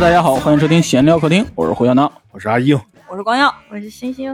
[0.00, 2.12] Hello，大家好，欢迎收听闲聊客厅，我是胡小闹。
[2.30, 4.32] 我是阿英，我是光耀，我是星星。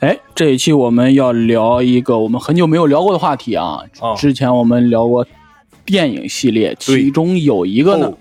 [0.00, 3.82] 哎，这一期我们要聊一个我们很久没有聊过的话题啊。
[4.02, 5.26] 哦之前我们聊过
[5.86, 8.12] 电影系列，其中有一个呢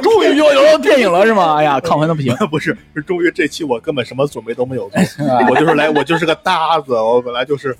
[0.00, 1.56] 终于要聊到电影了是吗？
[1.56, 2.32] 哎呀， 亢奋的不行。
[2.48, 7.76] 不是，是终于这期我根本什么准备都没有做，我就是来，我就是个搭子，我本来就是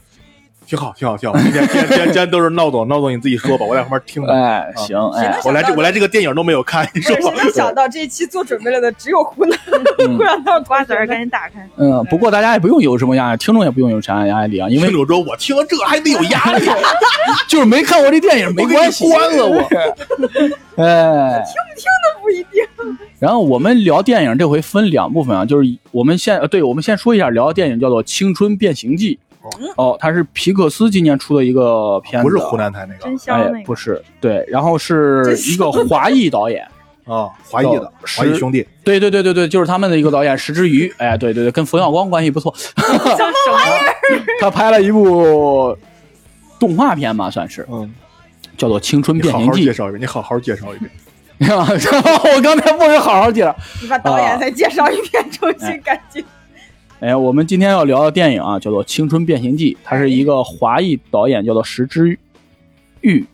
[0.66, 1.38] 挺好，挺好，挺好。
[1.38, 4.32] 今天今天今天今天都是闹总，闹总你自己说吧，我在旁边听着。
[4.32, 9.58] 哎，行，哎，我来这我来这个电影都没有看，你 说谁能想到这一期做准备了的只有湖南，
[10.16, 11.68] 不让他瓜子儿赶紧打开。
[11.76, 16.64] 嗯，不过大家也不用有什么压力，听众也不用有啥压力啊，因为听众说我听了这还得有压力
[17.48, 19.58] 就是没看过这电影没关系，关了我。
[20.76, 21.42] 哎，
[21.76, 21.84] 听
[22.22, 22.62] 不一定。
[23.18, 29.14] 然后我们聊电影这回分两部分啊，就是我们先呃，对，我们先说一下聊的电影叫做《青春变形记》。
[29.76, 36.66] 哦，它是皮克斯今年出的一个片子，不是湖南台那个哎香那，个，不是，对，然后是一个华裔导演，
[37.04, 44.22] 啊， 华裔的华裔兄弟，对对对对对，就是他们的一个导演石之瑜，哎，对对对，跟冯小刚关系不错， 什么玩意儿？
[44.40, 45.76] 他拍了一部
[46.58, 47.92] 动画片吧，算是嗯，
[48.56, 49.72] 叫做《青春你好变形记好介》。
[49.74, 50.90] 绍一遍，你好好介绍一遍。
[51.40, 56.24] 我刚才不是好好介绍，你把导演再介绍一遍，重新赶紧。
[56.24, 56.26] 哎，
[57.18, 62.16] 我们今天要聊的电影啊，叫做《青春变形记》，它是一个华裔导演，叫做石之
[63.00, 63.26] 玉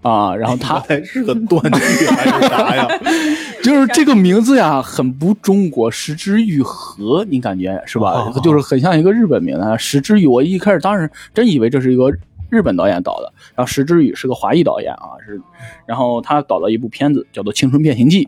[0.00, 0.34] 啊。
[0.34, 2.88] 然后他还是个断句还是啥呀？
[3.62, 8.12] 就是这个名字呀，很不中国，石之愈合，你感觉是吧？
[8.12, 10.26] 哦就是很像一个日本名字，石之愈。
[10.26, 12.10] 我一开始当时真以为这是一个
[12.48, 15.38] 日本导演导的，然后石之愈是个华裔导演啊，是，
[15.84, 18.24] 然后他导了一部片子叫做《青春变形记》。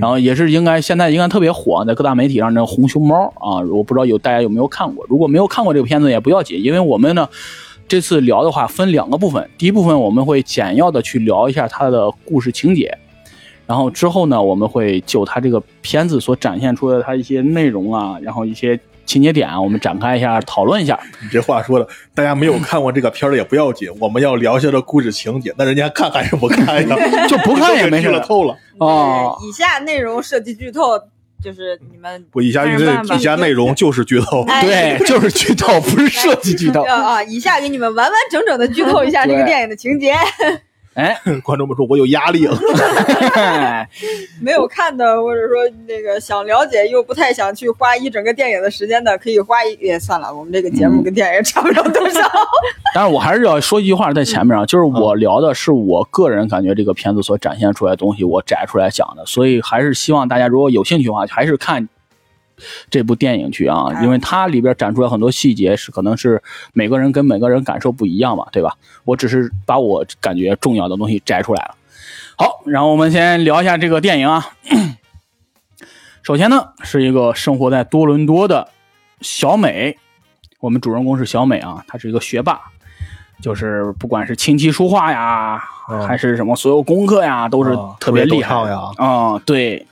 [0.00, 5.04] 然后也是应该现在应该特别火，在各大媒体上这红熊猫啊，我不知道有大家有没有看过。
[5.08, 7.28] 如果没有看过这个片子也不要紧，因为我们呢
[7.86, 12.96] 这次聊的话分两个部分，第一部分我们会简要的去聊一下它的故事情节，
[13.66, 20.98] 然后之后呢我们会就它这个片子所展现出的它一些内容啊，然后一些情节点啊，我们展开一下讨论一下。
[21.22, 25.54] 你这话说的，大家没有看过这个片儿的也不要紧，我们要聊一下这故事情节。
[25.56, 26.96] 那人家看还是不看呀？
[27.28, 28.56] 就不看也没事了透了。
[28.78, 30.98] 哦，以下内容涉及剧透，
[31.42, 34.44] 就是你们不以下看着办吧以下内容就是剧透。
[34.48, 34.62] 哎
[34.98, 36.82] 对， 就是剧透，不是设计剧透。
[36.82, 37.22] 啊啊！
[37.22, 40.14] 以下给你们完完整整的剧透一下这个电影的情节。
[40.94, 42.56] 哎， 观众们说我有压力了。
[44.40, 50.32] 没有看的，或者说那个想了解又不太想去花一整个电影的时间的，可以花一也算了。
[50.32, 52.20] 我们这个节目跟电影也差不了多少。
[52.94, 61.88] 但是我还是要说一句话在前面啊，就是我聊的是我个人感觉这个片子所展现出来的东西，我摘出来讲的，所以还是希望大家如果有兴趣的话，还是看
[62.90, 66.42] 这部电影去啊，因为它里边展出来很多细节是可能是
[66.72, 68.76] 每个人跟每个人感受不一样嘛，对吧？
[69.04, 71.74] 我只是把我感觉重要的东西摘出来了。
[72.36, 74.46] 好，然后我们先聊一下这个电影啊。
[76.22, 78.68] 首先呢，是一个生活在多伦多的
[79.20, 79.98] 小美，
[80.60, 82.60] 我们主人公是小美啊，她是一个学霸，
[83.42, 88.54] 就是不管是琴棋书画呀，嗯还是什么所有功课呀，都是啊特别厉害
[88.96, 89.86] 啊、对，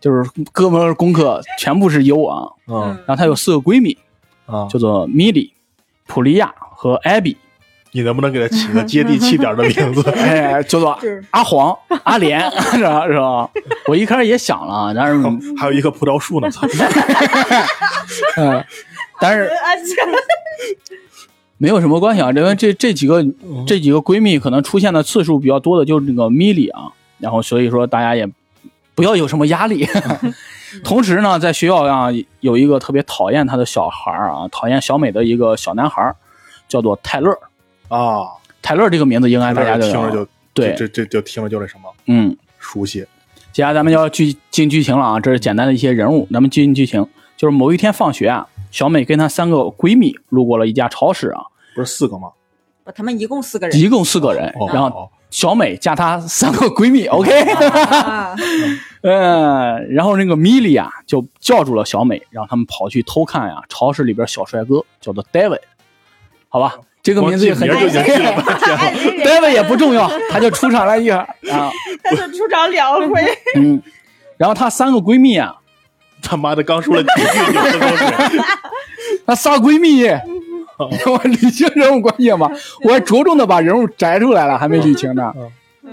[0.00, 2.48] 就是哥们儿功课全部是优啊。
[2.66, 3.96] 嗯然后她有四个闺蜜，
[4.46, 5.52] 啊，叫做米莉、
[6.06, 7.36] 普利亚和艾比，
[7.92, 10.02] 你能不能给他起个接地气点的名字？
[10.12, 10.98] 哎，叫做
[11.30, 12.40] 阿黄、阿莲，
[12.72, 13.06] 是吧？
[13.06, 13.48] 是吧？
[13.86, 16.66] 我一开始也想了，但是还有一棵葡萄树呢，操！
[18.36, 18.64] 嗯，
[19.20, 19.50] 但是
[21.56, 23.24] 没有什么关系啊，因为这这几个
[23.66, 28.28] 这几个闺蜜可能出现的次数比较多的就是那个米莉啊，然后所以说大家也
[28.98, 29.86] 不要有什么压力。
[30.82, 32.08] 同时呢，在学校啊
[32.40, 36.16] 有一个特别讨厌他的小孩儿啊，讨厌小美的一个小男孩儿，
[36.68, 37.30] 叫做泰勒。
[37.86, 38.26] 啊，
[38.60, 43.06] 泰勒这个名字应该大家听着就对这这就听着就那什么嗯，熟悉。
[43.52, 47.06] 接下来咱们就要剧进剧情了啊，这是简单的一些人物，咱们进剧情。
[47.36, 51.44] 就是某一天放学啊，小美跟她三个闺蜜路过了一家超市啊，
[51.76, 52.32] 不是四个吗？
[52.82, 53.78] 不他们一共四个人。
[53.78, 58.34] 一共四个人，哦然后哦小美加她三个闺蜜， OK，啊，
[59.02, 65.60] 嗯， 然后那个米莉啊就叫住了小美，让他们跑去偷看呀、超市里边小帅哥叫做 David，
[66.48, 69.24] 好吧，这个名字也很光记名儿就已经记了半 天了。
[69.24, 71.18] David 也不重要，他就出场了一下
[71.50, 71.70] 啊，
[72.02, 73.22] 他就出场两回。
[73.56, 73.82] 嗯，
[74.36, 75.56] 然后她三个闺蜜啊，
[76.22, 78.04] 他妈的，刚说了几句你就都是。
[79.26, 80.04] 那仨闺蜜，
[81.10, 82.50] 我理清人物关系嘛，
[82.84, 85.32] 我还着重的把人物摘出来了，还没理清呢。
[85.82, 85.90] 嗯，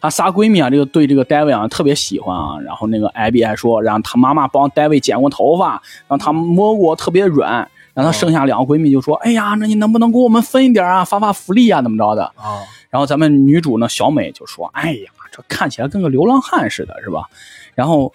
[0.00, 12.24] 她仨闺蜜啊，这个对这个戴维啊特别喜欢啊，然后那个艾比还说，让她妈妈帮戴维剪过头发，让她摸过特别软，然后她剩下两个闺蜜就说，哎呀，那你能不能给我们分一点啊，发发福利啊，怎么着的？
[12.36, 12.60] 啊，
[12.90, 17.26] 然后咱们女主呢，小美就说：“哎呀，这看起来跟个流浪汉似的，是吧？
[17.74, 18.12] 然后，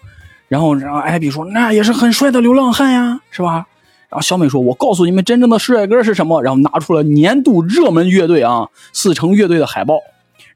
[0.48, 3.66] 然后，然后艾比说，那也是很帅的流浪汉呀，是吧？
[4.10, 10.00] 然后小美说，我告诉你们真正的帅哥是什么，然后拿出了年度热门乐队啊，四城乐队的海报，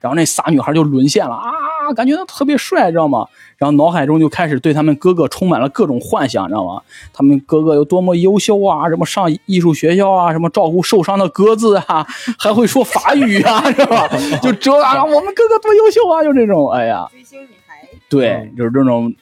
[0.00, 1.48] 然后那仨女孩就沦陷了啊，
[1.94, 3.26] 感觉他特别帅，知道吗？
[3.56, 6.82] 然后脑海中就开始对他们哥哥充满了各种幻想，知道吗？
[7.12, 12.04] 他们哥哥有多么优秀啊，什么上艺术学校啊，什么照顾受伤的鸽子啊，
[12.36, 14.08] 还会说法语啊，是吧？
[14.42, 19.14] 就这啊，我们哥哥多优秀啊，就这种，哎呀，追星女孩对，就是这种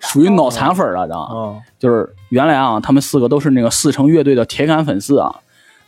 [0.00, 1.34] 属于脑残粉了，知道吗？
[1.34, 5.34] 啊，就是原来啊，他们四个都是那个四城乐队的铁杆粉丝啊，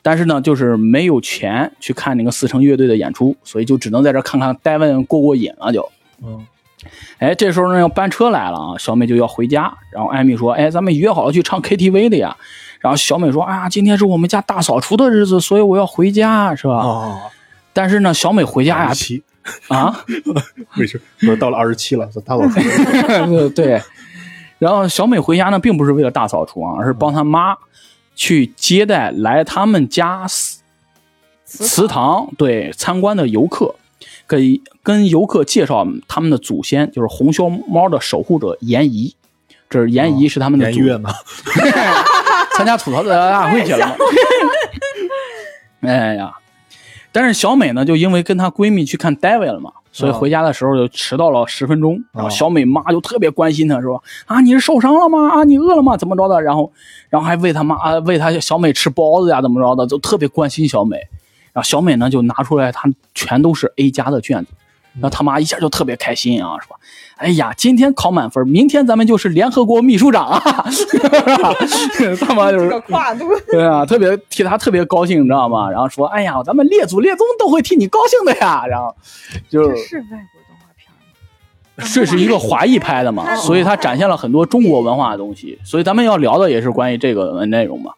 [0.03, 5.89] 但是呢，就是没有钱去看那个四城乐队的演出，所以就只能在这看看戴文过过瘾了就。
[6.23, 6.47] 嗯，
[7.19, 12.37] 哎，这时候呢，要班车来了啊，小美就要回家，然后艾米说：“哎，咱们约好了去唱 KTV 的呀。”
[12.81, 17.21] 然后小美说：“啊，今天是我们家大扫除的日子，所以我要回家，是吧？”啊，
[17.75, 18.95] 但是呢，小美回家呀
[19.69, 20.05] 啊，
[20.75, 22.55] 没事，我到了二十七了，大扫除。
[23.31, 23.83] 对对。
[24.59, 27.57] 然后小美回家呢，并不是为了大扫除啊，而是帮她妈
[28.15, 30.61] 去接待来他们家祠
[31.45, 33.75] 祠堂对参观的游客，
[34.29, 39.17] 给跟游客介绍他们的祖先，就是红熊猫的守护者严姨。
[39.71, 41.09] 这是严姨是他们的祖年月呢？
[42.55, 43.95] 参加吐槽大会去了嘛。
[45.83, 46.31] 哎呀，
[47.13, 51.95] 但是小美呢，就因为跟她闺蜜去看 David 了嘛，所以哦回家的时候就迟到了十分钟。
[52.13, 55.29] 然后哦小美妈就特别关心她，说啊，你是受伤了吗？
[55.29, 55.97] 啊，你饿了吗？
[55.97, 56.41] 怎么着的？
[56.41, 56.73] 然后，
[57.09, 60.97] 然后还喂她妈啊，喂她小美吃包子呀，怎么着的，就特别关心小美。
[61.53, 64.53] 然后小美呢就拿出来，她全都是 A 加的卷子。
[64.95, 66.77] 然后他妈一下就特别开心啊，说
[67.17, 70.41] ：“哎呀，今天考满分，明天咱们就是联合国秘书长啊！”
[72.21, 75.71] 他妈就是跨度，对啊，特别替他特别高兴，你知道吗？
[75.71, 78.67] 然后说，哎呀，咱们列祖列宗都会替你高兴的呀。
[78.67, 78.95] 然后
[79.49, 80.91] 就这是是外国动画片
[81.77, 81.85] 吗？
[81.95, 85.59] 这是一个华裔拍的嘛，所以他展现了很多中国文化的东西。
[85.65, 87.93] 所以咱们要聊的也是关于这个内容嘛。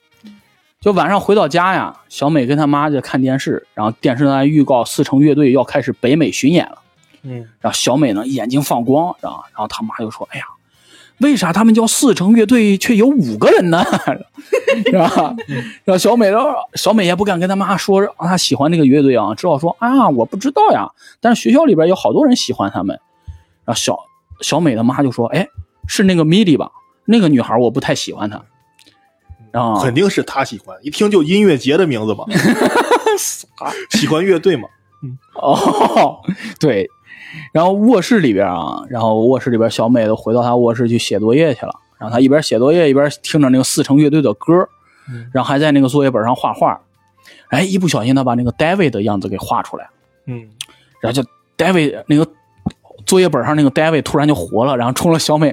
[0.83, 6.79] 就晚上回到家呀，小美跟她妈在看电视，然后电视台预告四城乐队要开始北美巡演了。
[7.23, 10.45] 嗯，然后小美呢眼睛放光，然后然后她妈就说：“哎呀，
[11.19, 13.81] 为啥他们叫四城乐队却有五个人呢？”
[14.87, 15.37] 是吧？
[15.85, 16.39] 然后小美呢，
[16.75, 20.91] 小美也不敢跟她妈说她喜欢那个乐队啊，只好说：“啊，我不知道呀，
[21.21, 22.99] 但是学校里边有好多人喜欢他们。”
[23.65, 23.97] 然后小
[24.41, 25.47] 小美的妈就说：“哎，
[25.87, 26.73] 是那个米莉吧？
[27.05, 28.43] 那个女孩我不太喜欢她。”
[29.53, 32.25] 然后肯定是他喜欢，一听就音乐节的名字嘛，
[33.91, 34.69] 喜欢乐队嘛。
[35.35, 36.21] 哦，
[36.61, 36.89] 对，
[37.53, 44.69] 然后卧室里边啊，然后卧室里边小美都回到她卧室去写作业去了，然后她一边写作业一边听着那个四城乐队的歌，
[45.09, 46.81] 嗯然后还在那个作业本上画画，
[47.49, 49.91] 哎，一不小心她把那个 David 的样子给画出来了，
[50.27, 50.49] 嗯，
[51.01, 51.29] 然后就
[51.59, 52.27] David 那个
[53.05, 55.53] 作业本上那个 David 突然就活了，然后冲着小美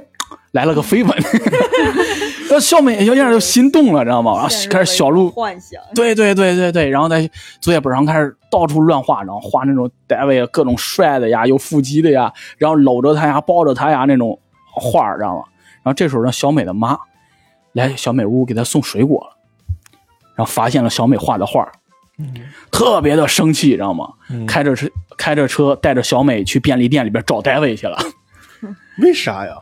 [0.52, 1.24] 来了个飞吻，然
[2.56, 4.34] 后小美有点就心动了，知道吗？
[4.34, 7.30] 然后开始小鹿幻想，对对对对对，然后在
[7.60, 14.40] 作业本上开始到处乱画，然后画那种戴维各种帅的呀，有腹肌的呀，然后搂着他呀，抱着他呀那种
[14.72, 15.44] 画，知道吗？
[15.84, 16.98] 然后这时候呢，小美的妈
[17.74, 19.38] 来小美屋给她送水果了，
[20.36, 21.70] 然后发现了小美画的画
[22.18, 22.34] 嗯，
[22.70, 24.10] 特别的生气，知道吗？
[24.30, 24.88] 嗯开着车
[25.18, 27.98] 开着车带着小美去便利店里边找戴维去了。
[29.02, 29.54] 为啥呀？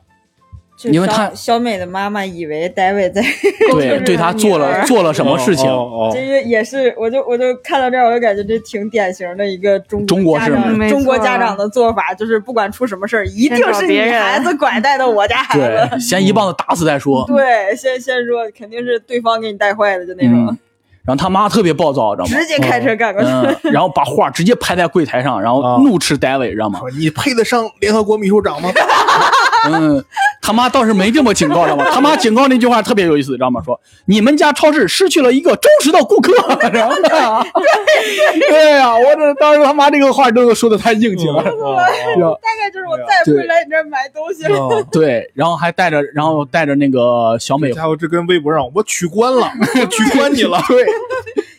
[0.77, 3.21] 就小因为他小美的妈妈以为 David 在，
[3.73, 5.65] 对，对他做了做了什么事情？
[6.13, 15.89] 这个也是，我就我就看到这儿，我就感觉这挺典型的一个中中国式家长中国家长的做法，就是不管出什么事儿，一定是别人你孩子拐带的我家孩子。
[15.89, 17.25] 对，先一棒子打死再说。
[17.27, 20.57] 对，先先说肯定是对方给你带坏的，就那种、嗯，
[21.05, 22.39] 然后他妈特别暴躁，知道吗？
[22.39, 23.29] 直接开车干过去。
[23.29, 26.81] 嗯，然后把画直接拍在柜台上，然后啊怒斥戴维，知道吗？
[26.99, 28.69] 你配得上联合国秘书长吗？
[29.69, 30.03] 嗯，
[30.47, 31.85] 他妈倒是没这么警告，知道吗？
[31.91, 33.61] 他妈警告那句话特别有意思，知道吗？
[33.65, 36.31] 说你们家超市失去了一个忠实的顾客，
[36.71, 37.09] 然后呢？
[38.49, 41.43] 对呀，我这当时他妈这个话真的说的太硬气了。
[41.43, 41.75] 哦
[42.41, 44.57] 大概就是我再也不会来你这买东西了。
[44.57, 49.51] 哦 对，然后还带着，然后带着那个小美这， 家伙这跟微博上我取关了，
[49.91, 50.61] 取关你了。
[50.69, 50.85] 对，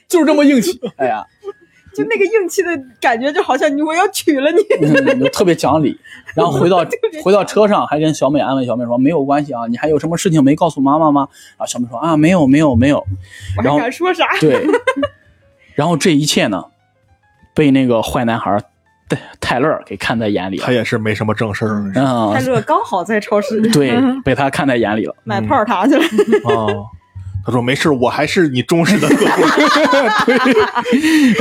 [0.08, 0.80] 就是这么硬气。
[0.96, 1.22] 哎呀，
[1.98, 5.28] 就那个硬气的感觉，就好像你我要娶了你。
[5.30, 5.98] 特别讲理。
[6.34, 6.86] 然后回到
[7.24, 11.28] 回到车上，还跟小美安慰小美说没有关系啊，你还有什么事情没告诉妈妈吗？
[11.56, 12.98] 然后小美说啊，没有没有没有。
[13.56, 14.26] 我然后敢说啥？
[14.40, 14.64] 对，
[15.74, 16.64] 然后这一切呢，
[17.54, 18.62] 被那个坏男孩
[19.08, 20.72] 泰泰勒给看在眼里了他。
[20.72, 25.16] 也是没什么正事儿泰嗯，勒刚好在超市对， 被他看在眼里了。
[25.24, 26.04] 买泡糖去了。
[26.44, 26.86] 哦。
[27.48, 29.42] 他说没事，我还是你忠实的客户。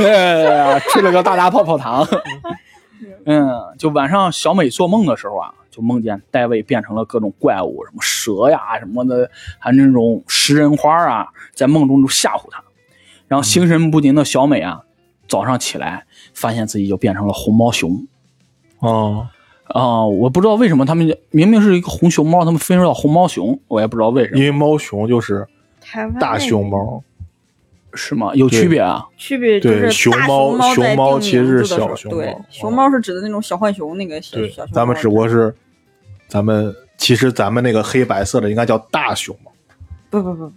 [0.02, 2.08] 哎呀，吃了个大大泡泡糖。
[3.28, 12.64] 嗯，就晚上小美做梦的时候啊，就梦见戴维变成了各种怪物，什么蛇呀什么的，还有那种食人花啊，在梦中就吓唬她。
[13.26, 14.80] 然后心神不宁的小美啊，
[15.28, 18.06] 早上起来发现自己就变成了红毛熊。
[18.78, 19.28] 哦，
[19.64, 25.46] 啊、我不知道为什么他们明明是一个红熊猫，他们分成了红毛熊，我也不知道为什么，因为猫熊就是
[25.90, 27.02] 台湾大熊猫，
[27.94, 28.30] 是吗？
[28.34, 29.06] 有区别啊？
[29.16, 34.66] 区别就对是大熊猫熊猫其实是小熊对猫，熊猫是指的那种小浣熊那个小熊，猫。
[34.72, 35.54] 咱们只不过是
[36.28, 39.50] 咱们其实咱们那个黑白色的应该叫大熊猫，
[40.10, 40.52] 不不不不，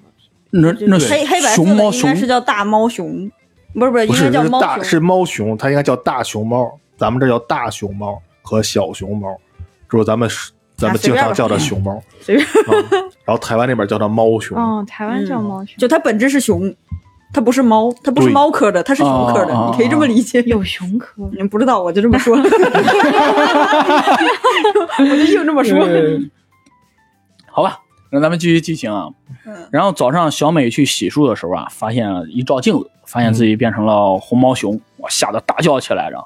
[0.50, 3.31] 那那黑黑白色的熊猫熊应该是叫大猫熊，
[3.73, 4.83] 不是不是，不应该是是大叫猫熊。
[4.83, 9.38] 是猫熊，它应该叫大熊猫，咱们这叫大熊猫和小熊猫，
[9.89, 12.51] 就是咱们是咱们经常叫它熊猫，随便啊
[13.25, 16.73] 然后台湾那边叫它猫熊，嗯，台湾叫嗯猫熊，就它本质是熊，
[17.33, 20.41] 它不是猫，它不是猫科的，它是熊科的，哦你可以这么理解。
[20.43, 21.29] 有熊科。
[21.38, 22.35] 你不知道，我就这么说，
[25.00, 25.79] 我就硬这么说。
[27.51, 27.79] 好吧，
[28.11, 29.07] 那咱们继续剧情啊。
[29.45, 36.17] 嗯然后早上小美去洗漱的时候啊，发现一照镜子，发现自己变成了红毛熊，哇，吓得大叫起来着。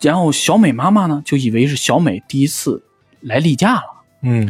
[0.00, 2.82] 然后小美妈妈呢，就以为是小美第一次
[3.20, 3.82] 来例假了，
[4.22, 4.40] 嗯，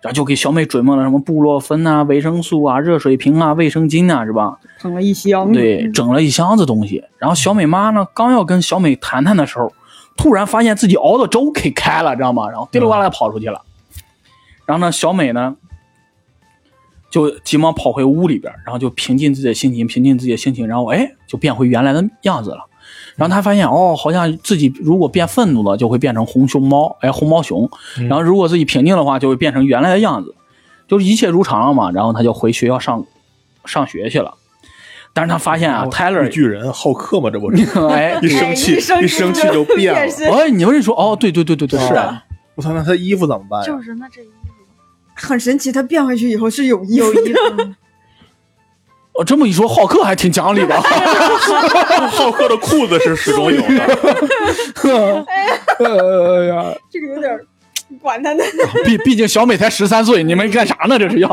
[0.00, 4.58] 然后就给小美准备了什么布洛芬啊、维生素啊、热水瓶啊、卫生巾啊，是吧？
[4.78, 7.04] 整了一箱，对，整了一箱子东西。
[7.18, 9.72] 然后小美妈呢，刚要跟小美谈谈的时候，
[10.16, 12.48] 突然发现自己熬的粥给开了，知道吗？
[12.48, 13.62] 然后滴溜呱啦跑出去了。
[14.66, 15.56] 然后呢，小美呢，
[17.10, 22.67] 就急忙跑回屋里边，然后就平静自己的心情，平静自己的心情，然后哎，就变回原来的样子了。
[23.18, 27.68] 然后他发现哦，好像自己如果变愤怒了，就会变成红熊猫，哎，红毛熊。
[28.08, 30.34] 然后如果自己平静的话，就会变成原来的样子，
[30.86, 31.90] 就是一切如常了嘛。
[31.90, 33.04] 然后他就回学校上
[33.64, 34.34] 上学去了。
[35.12, 40.08] 但是他发现啊，Tyler 巨人好客嘛，这不是 哎一生气一生气就变了。
[40.08, 42.22] 身哎，你们一说哦，对对对对对，是啊，
[42.54, 43.66] 我操，那他衣服怎么办呀？
[43.66, 44.30] 就是那这衣服
[45.14, 47.74] 很神奇，他变回去以后是有衣服有衣服，
[49.18, 50.74] 哦，这么一说，浩克还挺讲理的。
[52.10, 53.66] 浩克的裤子是始终有的，
[55.28, 57.44] 哎呀，这个有点儿
[58.00, 58.44] 管他呢。
[58.86, 60.96] 毕毕竟小美才十三岁，你们干啥呢？
[60.96, 61.28] 这是要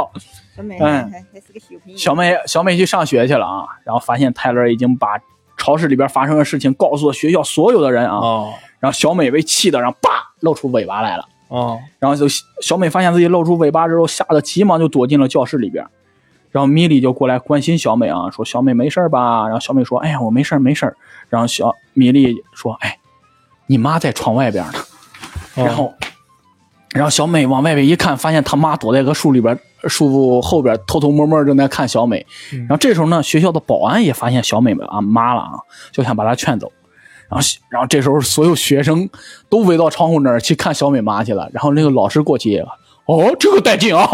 [0.56, 5.10] 小美哎还还是个小朋友，小美小美去上学去了啊，然后发现泰勒已经把
[5.56, 11.25] 超市里边发生的事情告诉了学校所有的人啊，哦然后小美被气的，然后叭露出尾巴来了。
[11.50, 12.25] 哦，然后就
[12.62, 15.86] 小美发现自己露出尾巴之后，吓得急忙就躲进了教室里边。
[16.55, 19.43] 然后米莉就过来关心小美啊，说小美没事儿吧？
[19.43, 20.95] 然后小美说：“哎呀，我没事儿，没事儿。”
[21.27, 22.97] 然后小米莉说：“哎，
[23.67, 24.79] 你妈在窗外边呢。”
[25.53, 25.93] 然后，
[26.93, 29.59] 然后小美往外边一看，发现他妈躲在个树里边，
[29.89, 32.25] 树后边偷偷摸摸正在看小美。
[32.51, 35.59] 然后这时候呢，学校的保安也发现小美啊妈了啊，
[35.91, 36.71] 就想把她劝走。
[37.29, 39.09] 然后，然后这时候所有学生
[39.50, 41.50] 都围到窗户那儿去看小美妈去了。
[41.51, 42.63] 然后那个老师过去，
[43.05, 44.07] 哦，这个带劲啊！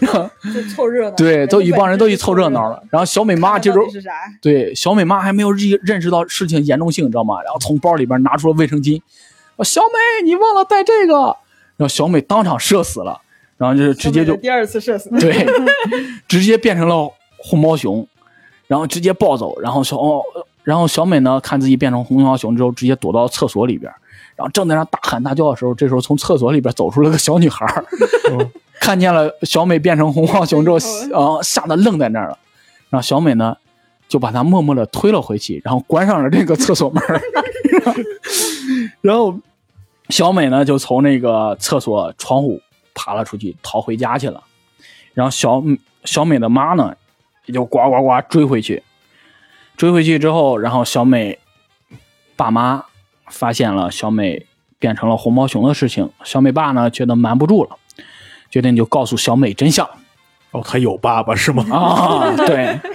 [0.54, 1.16] 就凑热闹。
[1.16, 2.82] 对，都一帮人都去凑热闹了。
[2.90, 4.10] 然后小美妈这时候这是啥？
[4.40, 7.42] 对，小美妈还没有认认识到事情严重性，你知道吗？
[7.42, 9.00] 然后从包里边拿出了卫生巾，
[9.56, 11.36] 说小美，你忘了带这个。
[11.76, 13.20] 然后小美当场射死了，
[13.58, 15.10] 然后就是直接就第二次射死。
[15.18, 15.46] 对，
[16.26, 18.06] 直接变成了红毛熊，
[18.66, 19.60] 然后直接暴走。
[19.60, 20.22] 然后小哦，
[20.64, 23.92] 然后小美呢，看自己变成红毛熊之后，直接躲到厕所里边，
[24.42, 27.84] 然后正在那大喊大叫的时候，这时候从厕所里边走出了个小女孩儿，
[28.80, 30.76] 看见了小美变成红毛熊之后，
[31.38, 32.36] 啊、吓得愣在那儿了。
[32.90, 33.56] 然后小美呢，
[34.08, 37.20] 就把她默默的推了回去，然后关上了这个厕所门儿
[39.00, 39.38] 然后
[40.08, 42.60] 小美呢就从那个厕所窗户
[42.94, 44.42] 爬了出去，逃回家去了。
[45.14, 45.62] 然后小
[46.04, 46.96] 小美的妈呢，
[47.46, 48.82] 也就呱呱呱追回去，
[49.76, 51.38] 追回去之后，然后小美
[52.34, 52.84] 爸妈
[53.32, 54.46] 发现了小美
[54.78, 57.70] 变成了红毛熊的事情，小美爸呢觉得瞒不住了，
[58.50, 59.88] 决定就告诉小美真相
[60.52, 61.64] 哦，他有爸爸是吗？
[61.72, 62.78] 啊，对。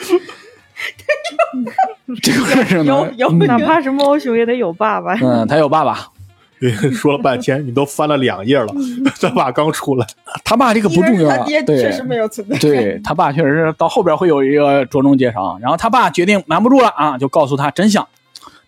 [2.21, 5.13] 这个事情呢，有有哪怕是猫熊也得有爸爸。
[5.15, 6.07] 嗯，他有爸爸，
[6.61, 8.67] 对，说了半天，你都翻了两页了，
[9.19, 10.05] 他爸刚出来，
[10.45, 12.57] 他爸这个不重要他爹，对，确实没有存在。
[12.59, 18.07] 对他爸确实是到后边会有一个着重介绍，然后他爸决定瞒不住了啊，就告诉他真相。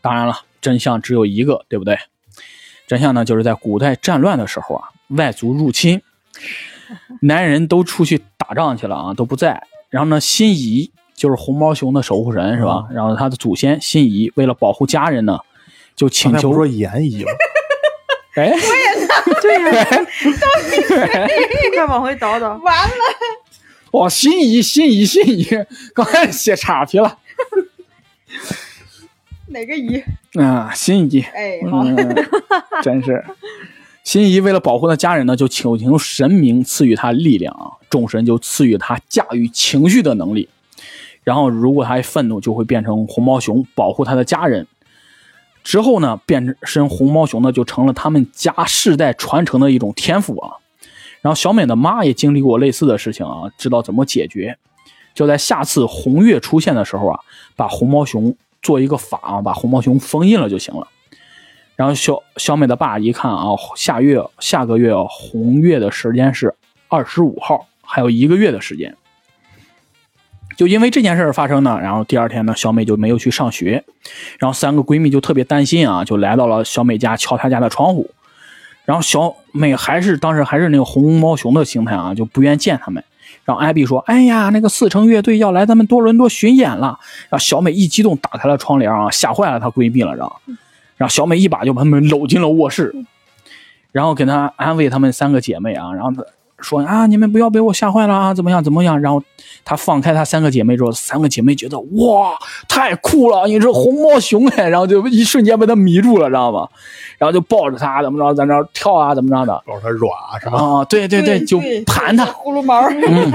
[0.01, 1.97] 当然了，真相只有一个，对不对？
[2.87, 6.01] 真相呢，就是在古代战乱的时候啊，外族入侵，
[7.21, 9.63] 男人都出去打仗去了啊，都不在。
[9.89, 12.87] 然后呢，辛夷就是红毛熊的守护神是吧？
[12.91, 15.39] 然后他的祖先辛夷为了保护家人呢，
[15.95, 17.31] 就请求刚才不说严姨吗？
[18.35, 18.53] 哎，
[19.41, 19.85] 对呀，
[21.75, 22.55] 快往回倒倒。
[22.63, 22.93] 完了，
[23.91, 25.45] 哦，心仪心仪心仪，
[25.93, 27.17] 刚才写岔题了。
[29.49, 30.01] 哪个姨？
[30.35, 31.95] 啊，心仪，哎，好，嗯，
[32.83, 33.23] 真是。
[34.03, 40.49] 心仪为了保护他家人呢，就请求神明赐予他力量啊，众神就赐予他驾驭情绪的能力。
[41.23, 44.65] 然后，如果他愤怒，就会变成红毛熊，保护他的家人。
[45.63, 50.53] 之后呢，变身红毛熊呢，就成了他们家世代传承的一种天赋啊。
[51.21, 54.57] 然后，小美的妈也经历过类似的事情啊，知道怎么解决。
[55.13, 57.19] 就在下次红月出现的时候啊，
[57.55, 60.87] 把红毛熊做一个法啊，把红毛熊封印了就行了。
[61.75, 66.53] 然后小小美的爸一看啊，下月下个月红月的时间是
[66.89, 68.95] 二十五号，还有一个月的时间。
[70.57, 73.85] 就因为这件事发生呢，然后第二天呢，小美就没有去上学，
[74.39, 78.11] 然后三个闺蜜就特别担心啊，就来到了小美家敲她家的窗户，
[78.83, 83.01] 然后小美还是当时还是那个红毛熊的形态啊，就不愿见他们。
[83.49, 90.55] 然后艾比说：“哎呀，那个四城乐队要来咱们多伦多巡演了。”然后小美一激动，打开了窗帘啊，吓坏了她闺蜜了，知道吗？
[90.97, 92.93] 然后小美一把就把她们搂进了卧室，
[93.91, 96.23] 然后给她安慰她们三个姐妹啊，然后她
[96.61, 98.99] 说啊，你们不要被我吓坏了啊，怎么样怎么样？
[99.01, 99.21] 然后
[99.63, 102.37] 他放开他三个姐妹之后，三个姐妹觉得哇，
[102.67, 106.67] 太酷了，你是红毛熊哎，然后就一瞬间被他迷住了，知道吗？
[107.17, 110.11] 然后就抱着他怎么着，在那儿跳啊，怎么着的抱着他软
[110.41, 110.57] 是吧？
[110.57, 110.85] 啊？
[110.85, 113.31] 对对对，就盘他，葫芦毛，嗯，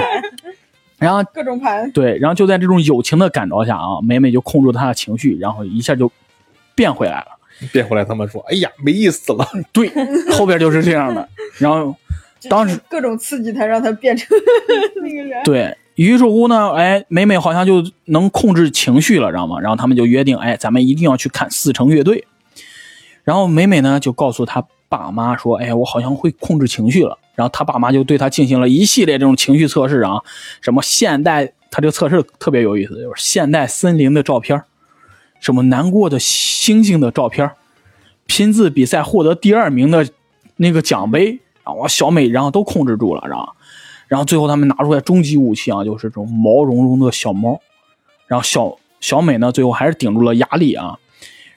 [0.98, 1.90] 然后各种盘。
[1.92, 6.10] 对，然后就在这种友情的感召下啊，美美就控制她的情绪，然后一下就
[6.74, 7.26] 变回来了。
[7.72, 9.46] 变回来，他们说：“哎呀，没意思了。
[9.72, 9.88] 对，
[10.32, 11.26] 后边就是这样的。
[11.58, 11.94] 然后
[12.48, 14.28] 当时各种刺激他，让他变成
[15.02, 15.42] 那个人。
[15.44, 19.60] 对于是乎呢，哎，美美好像就能控制情绪了，知道吗？
[19.60, 22.26] 然后他们就约定，哎，咱们一定要去看四城乐队。
[23.22, 27.18] 然后美美呢就告诉他爸妈说，哎，我好像会控制情绪了。
[27.34, 30.20] 然后他爸妈就对他进行了一系列这种情绪测试啊，
[30.60, 34.62] 什么现代，他这个测试特别有意思，就是现代森林的照片
[35.40, 37.50] 什么难过的星星的照片
[38.26, 40.08] 拼字比赛获得第二名的
[40.56, 43.48] 那个奖杯，然后小美然后都控制住了，然后，
[44.08, 47.60] 然后最后他们拿出来终极武器啊，就是这种毛茸茸的小猫，
[48.26, 50.98] 然后小小美呢最后还是顶住了压力啊，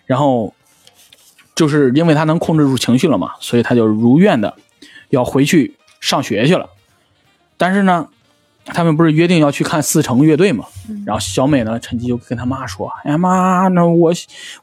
[0.06, 0.54] 然后
[1.56, 4.56] 就是因为她能控制住情绪了嘛，所以她就如愿的
[5.10, 6.70] 要回去上学去了，
[7.58, 8.08] 但是呢。
[8.70, 10.66] 他们不是约定要去看四城乐队嘛？
[11.06, 14.12] 然后小美呢，趁机就跟他妈说：“哎呀妈，那我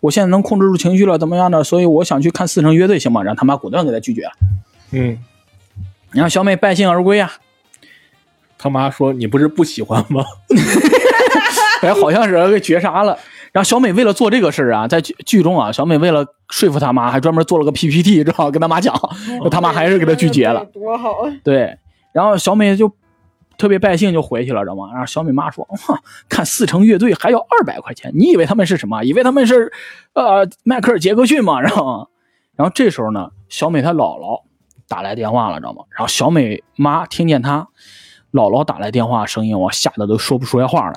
[0.01, 1.65] 我现在能控制住情绪了，怎么样呢？
[1.65, 4.33] 所以我想去看四城乐队，行吗？”然后他妈果断给他拒绝了。”
[4.93, 5.19] 嗯，
[6.15, 7.33] 然后小美败兴而归啊。
[8.57, 10.25] 他妈说：“你不是不喜欢吗
[11.83, 13.19] 哎，好像是给绝杀了。
[13.53, 18.95] 然后小美为了做这个事儿啊，在剧剧中啊，小美为了说服他妈，还专门做了个 PPT，正好跟他妈讲，
[19.51, 20.65] 他妈还是给他拒绝了。
[20.73, 21.33] 多好啊！
[21.45, 21.77] 对，
[22.13, 22.93] 然后小美就。
[23.57, 24.91] 特别败兴就回去了，知道吗？
[24.91, 25.97] 然后小美妈说：“哼，
[26.29, 29.05] 看四城乐队还要二百块钱，你以为他们是什么？
[29.05, 29.73] 以为他们是，
[30.15, 31.61] 呃，迈克尔·杰克逊吗？
[31.61, 32.09] 然后，
[32.57, 34.43] 然后这时候呢，小美她姥姥
[34.89, 35.85] 打来电话了，知道吗？
[35.91, 37.69] 然后小美妈听见她
[38.33, 40.95] 姥姥打来电话，声音我吓得都说不出来话来。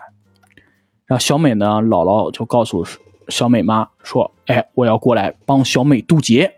[1.06, 2.86] 然后小美呢，姥姥就告诉
[3.30, 6.56] 小美妈说：“哎，我要过来帮小美渡劫。”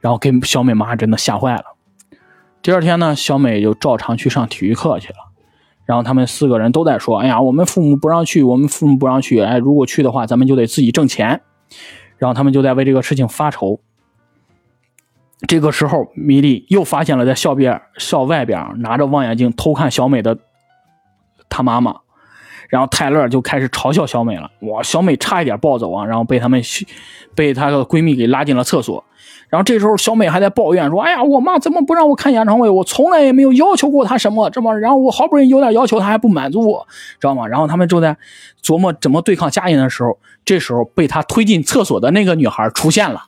[0.00, 1.64] 然后给小美妈真的吓坏了。
[2.62, 5.16] 第二天呢，小美就照常去上体育课去了。
[5.84, 9.40] 然后他们四个人都在说：“哎呀，我们父母不让去，我们父母不让去。
[9.40, 11.42] 哎，如果去的话，咱们就得自己挣钱。”
[12.16, 13.80] 然后他们就在为这个事情发愁。
[15.46, 20.38] 这个时候，米莉又发现了在校边校外边拿着望远镜偷看小美的
[21.48, 21.96] 他妈妈。
[22.70, 24.50] 然后泰勒就开始嘲笑小美了。
[24.62, 26.04] 哇，小美差一点暴走啊！
[26.04, 26.60] 然后被他们
[27.34, 29.04] 被她的闺蜜给拉进了厕所。
[29.48, 32.68] 然后这时候，小美还在抱怨说：“哎呀，我妈怎么不让我看演唱会？
[32.68, 36.84] 我从来也没有要求过她什么，这么，然后我好不容易有点要求，她还不满足我，
[37.20, 38.16] 知道吗？”然后他们正在
[38.60, 43.24] 琢磨怎么对抗家人的时候，这时候被她推进厕所的那个女孩出现了，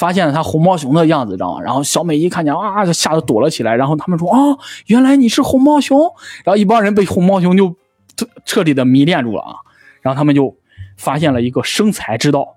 [0.00, 1.60] 发现了他红毛熊的样子，知道吗？
[1.60, 3.76] 然后小美一看见啊，就吓得躲了起来。
[3.76, 4.38] 然后他们说：“啊，
[4.86, 6.00] 原来你是红毛熊。”
[6.42, 7.76] 然后一帮人被红毛熊就
[8.16, 9.56] 彻彻底的迷恋住了啊。
[10.00, 10.56] 然后他们就
[10.96, 12.56] 发现了一个生财之道。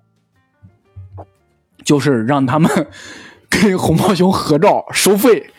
[1.84, 2.72] 就是让他们
[3.52, 5.52] 跟红毛熊合照收费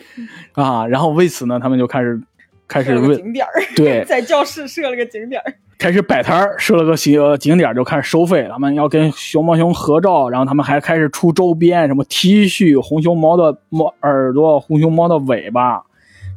[0.53, 2.19] 啊，然后为此呢，他们就开始
[2.67, 8.47] 开始问景点儿， 对，在教室设了个景点儿，开始摆摊儿，设了个景景点儿，就开始收费。
[8.51, 15.83] 他们要跟熊猫熊合照，然后他们还开始出周边，什么 T 恤、红熊猫的猫耳朵、红熊猫的尾巴。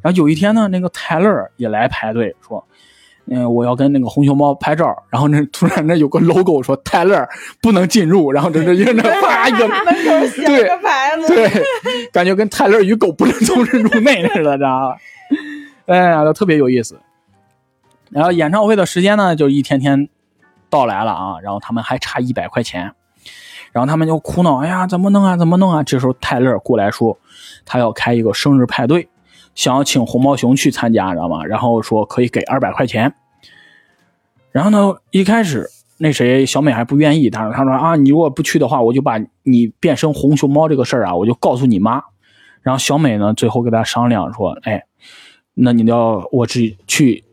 [0.02, 2.64] 然后有一天呢，那个泰勒也来排队，说。
[3.30, 7.28] 嗯，我要跟那个红熊猫拍照，然后那突然那有个 logo 说泰勒
[7.60, 11.50] 不能进入，然后这这一那啪一个门口写个牌子，对，
[12.10, 14.96] 感觉跟泰勒与狗不能同时入内似的，知道吧？
[15.88, 17.00] 哎呀，特别有意思。
[18.10, 20.08] 然后演唱会的时间呢，就一天天
[20.68, 22.92] 到来了啊，然后他们还差一百块钱，
[23.72, 25.82] 然后他们就苦恼，哎呀，怎么弄啊，怎么弄啊？
[25.82, 27.18] 这时候泰勒过来说，
[27.64, 29.08] 他要开一个生日派对，
[29.54, 31.42] 想要请红毛熊去参加，知道吗？
[31.44, 33.14] 然后说可以给二百块钱。
[34.52, 42.02] 然后呢，一开始那谁小美还不愿意，他说他说啊，你如果不去的话，我就把你变身红熊猫这个事儿啊，我就告诉你妈。
[42.60, 44.84] 然后小美呢，最后跟他商量说，哎，
[45.60, 47.24] 那你要我只去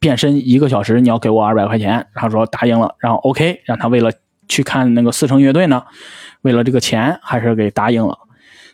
[0.00, 2.06] 变身一个小时，你要给我二百块钱。
[2.14, 4.12] 他说答应了，然后 OK，让他为了
[4.48, 5.84] 去看那个四城乐队呢，
[6.42, 8.18] 为了这个钱还是给答应了。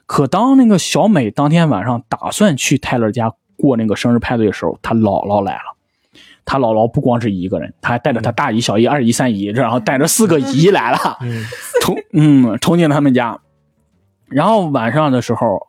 [0.06, 5.76] 可当那个小美当天晚上打算去泰勒家过那个生日派对的时候，她姥姥来了。
[6.44, 11.44] 她姥姥不光是一个人，她还带着她大姨、小姨、二姨、三姨，然后带着四个姨来了，嗯
[11.80, 13.38] 冲 嗯冲进他们家。
[14.26, 15.68] 然后晚上的时候，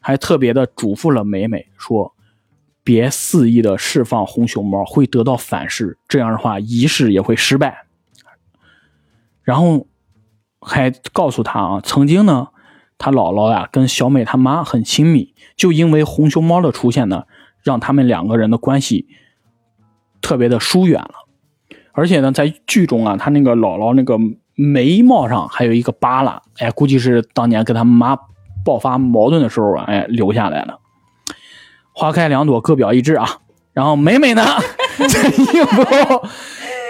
[0.00, 2.14] 还特别的嘱咐了美美说
[2.88, 7.84] ：“别肆意的释放红熊猫，会得到反噬，这样的话仪式也会失败。”
[9.44, 9.86] 然后
[10.58, 12.48] 还告诉她啊，曾经呢，
[12.96, 17.24] 她姥姥呀跟小美她妈很亲密，就因为红熊猫的出现呢，
[17.62, 19.06] 让他们两个人的关系
[20.22, 21.28] 特别的疏远了。
[21.92, 24.18] 而且呢，在剧中啊，她那个姥姥那个
[24.54, 28.16] 眉毛上还有一个疤了，哎，估计是当年跟他妈
[28.64, 30.78] 爆发矛盾的时候啊，哎，留下来的。
[31.98, 33.40] 花开两朵，各表一枝啊。
[33.72, 34.44] 然后美美呢，
[35.08, 35.82] 在应付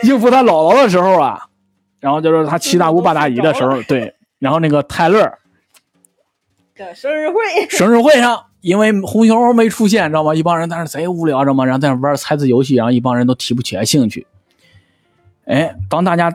[0.03, 1.47] 应付她姥姥的时候啊，
[1.99, 5.18] 然后就是她七大姑八大姨的时候， 对，然后那个泰勒
[6.77, 7.40] 的生日会，
[7.71, 10.35] 生日会上，因为红熊猫没出现，知道吗？
[10.35, 11.64] 一帮人在那贼无聊，知道吗？
[11.64, 14.27] 然后在那玩猜字游戏，然后一帮人都提不起来兴趣。
[15.47, 16.31] 哎，当大家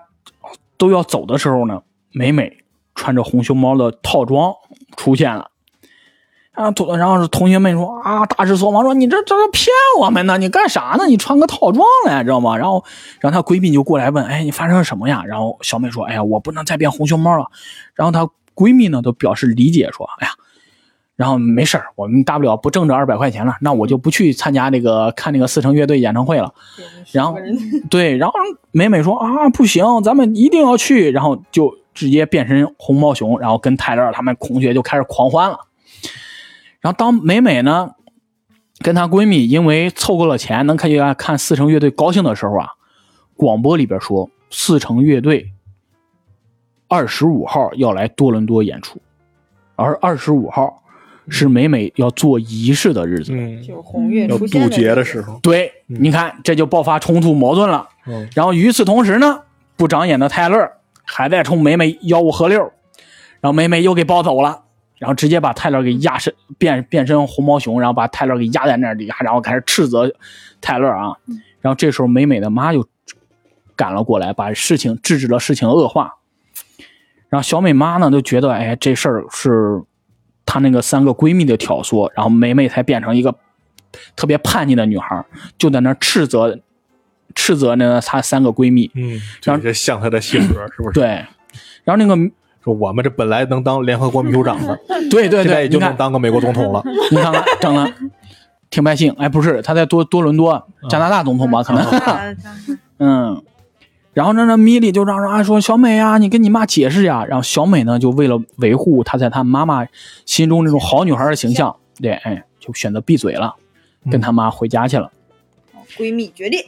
[0.80, 2.58] 都要走的时候呢，美美
[2.96, 4.52] 穿着红熊猫的套装
[4.98, 5.52] 出现了。
[6.54, 9.68] 啊，同然后是同学们说啊，大失所望，说你这这是骗
[10.00, 11.06] 我们呢，你干啥呢？
[11.08, 12.56] 你穿个套装来，知道吗？
[12.56, 12.84] 然后，
[13.20, 15.24] 然后她闺蜜就过来问，哎，你发生了什么呀？
[15.26, 17.48] 然后小美说，哎呀，我不能再变红熊猫了。
[17.96, 20.34] 然后她闺蜜呢都表示理解，说，哎呀，
[21.16, 26.54] 然后没事儿，我们大不了不挣这二百块钱了，那我就不去参加那个看那个四城乐队演唱会了。
[27.12, 27.36] 然后
[27.90, 28.36] 对，然后
[28.72, 35.58] 美美说啊，不行，咱们一定要去，然后就直接变身红毛熊，然后跟泰勒他们同学就开始狂欢了。
[36.84, 37.92] 然后当美美呢
[38.80, 42.68] 跟她闺蜜因为凑够了钱能看见看四城乐队高兴的时候啊，
[43.36, 45.54] 广播里边说四城乐队
[46.88, 49.02] 二十五号要来多伦多演出，
[49.76, 50.84] 而二十五号
[51.30, 53.32] 是美美要做仪式的日子。
[53.34, 57.88] 嗯，就是红月要出现渡劫的的时候，对，你看这就爆发冲突矛盾了。
[58.06, 58.30] 嗯。
[58.36, 59.42] 然后与此同时呢，
[59.76, 60.70] 不长眼的泰勒
[61.04, 62.60] 还在冲美美吆五喝六，
[63.40, 64.66] 然后美美又给抱走了，
[64.98, 70.12] 然后直接把泰勒给压身变变身红毛熊，然后把泰勒给压在那里，然后开始斥责
[70.62, 71.18] 泰勒啊。
[71.62, 72.88] 然后这时候美美的妈就
[73.76, 76.16] 赶了过来，把事情制止了事情恶化。
[77.30, 79.82] 然后小美妈呢就觉得，哎，这事儿是
[80.46, 83.34] 她那个三个闺蜜的挑唆，然后美美才变成一个
[84.16, 85.26] 特别叛逆的女孩，
[85.58, 86.60] 就在那斥责
[87.34, 88.92] 斥责那她三个闺蜜。
[88.94, 91.08] 嗯，然后像她的性格是不是？，对，
[91.84, 92.16] 然后那个
[92.64, 96.82] 说我们这本来能当联合国秘书长的，对 对对，现在也就能当个美国总统了。
[97.12, 97.88] 你看看整了
[98.70, 101.62] 挺百姓，哎，不是他在多多伦多加拿大总统吧？
[101.64, 102.22] 可能，啊
[103.00, 103.44] 嗯。
[104.14, 109.88] 然后呢，那米莉就嚷嚷啊说：“小美啊，你跟你妈解释呀。”然后小美呢，就为了维护她在她妈妈
[110.24, 113.56] 心中那种好女孩的形象，对，哎，就选择闭嘴了，
[114.12, 115.12] 跟她妈回家去了。
[115.98, 116.64] 闺蜜决裂，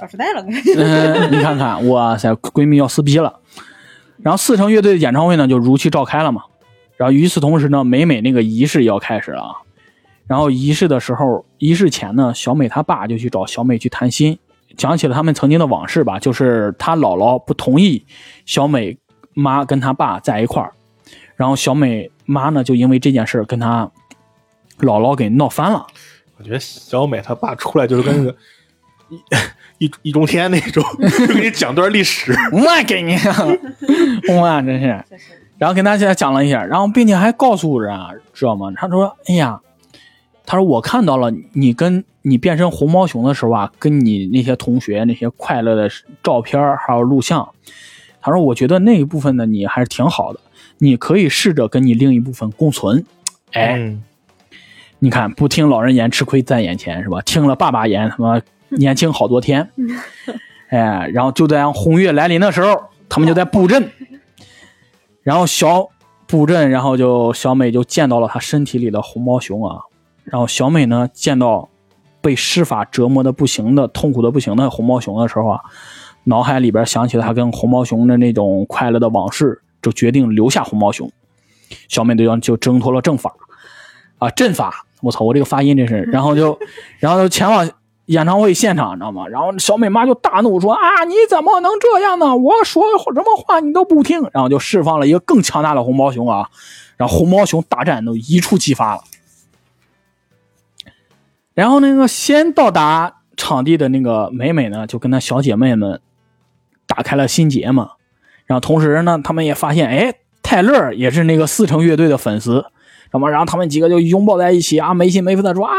[0.00, 0.40] 小时代了，
[0.76, 3.39] 嗯，你看看，哇塞，闺蜜要撕逼了。
[4.22, 6.42] 然后四城乐队的演唱会呢，就如期召开了嘛。
[6.96, 9.56] 然后与此同时呢，美美那个仪式要开始了。
[10.26, 14.38] 然后仪式的时候，仪式前呢，小美她爸就去找小美去谈心，
[14.76, 16.18] 讲起了他们曾经的往事吧。
[16.18, 18.04] 就是她姥姥不同意
[18.44, 18.96] 小美
[19.34, 20.72] 妈跟她爸在一块儿，
[21.36, 23.90] 然后小美妈呢就因为这件事跟她
[24.80, 25.86] 姥姥给闹翻了。
[26.36, 28.36] 我觉得小美她爸出来就是跟那个
[29.10, 29.20] 一
[29.86, 30.82] 一一中天那种，
[31.26, 32.32] 就给你讲段历史。
[32.52, 33.16] 我给你，
[34.38, 34.86] 哇，真是。
[35.58, 38.72] 然后跟大家讲了一下，然后并且还告诉人啊，知道吗？
[38.76, 39.60] 他说：“哎呀，
[40.46, 45.90] 他说我看到了你跟你变身红毛熊的时候啊，跟你那些同学那些快乐的
[46.22, 47.46] 照片还有录像。
[48.22, 50.40] 他说我觉得那一部分的你还是挺好的，
[50.78, 53.04] 你可以试着跟你另一部分共存。
[53.52, 54.02] 哎，嗯，
[54.98, 57.20] 你看，不听老人言，吃亏在眼前，是吧？
[57.22, 58.40] 听了爸爸言，他妈
[58.78, 59.70] 年轻好多天。
[60.68, 63.90] 哎，然后就在红月来临的时候，他们就在布阵，
[65.22, 65.88] 然后小
[66.26, 69.80] 布阵，然后就小美就见到了她身体里的红毛熊啊，
[70.22, 71.68] 然后小美呢见到
[72.20, 75.60] 被施法折磨的不行的、痛苦的不行的红毛熊的时候啊，
[76.24, 81.10] 脑海里边想起了她跟红毛熊的那种快乐的往事，就决定留下红毛熊。
[81.88, 83.34] 小美队长就挣脱了阵法，
[84.18, 86.56] 啊，阵法，我操，我这个发音真是， 然后就，
[86.98, 87.68] 然后就前往
[88.10, 89.28] 演唱会现场，你知道吗？
[89.28, 92.36] 然后小美妈就大怒说：“啊，你怎么能这样呢？
[92.36, 92.82] 我说
[93.14, 96.50] 什么话你都不听。”然后就释放了一个更强大的红毛熊啊，
[96.96, 99.02] 然后红毛熊大战都一触即发了。
[101.54, 106.00] 然后那个先到达场地的那个美美呢，就跟她小姐妹们
[106.88, 107.92] 打开了心结嘛。
[108.46, 112.64] 然后同时呢，他们也发现，哎，泰勒也是那个四城乐队的粉丝，
[113.12, 115.74] 那么然后他们几个就拥抱在一起啊，没心没肺的说啊，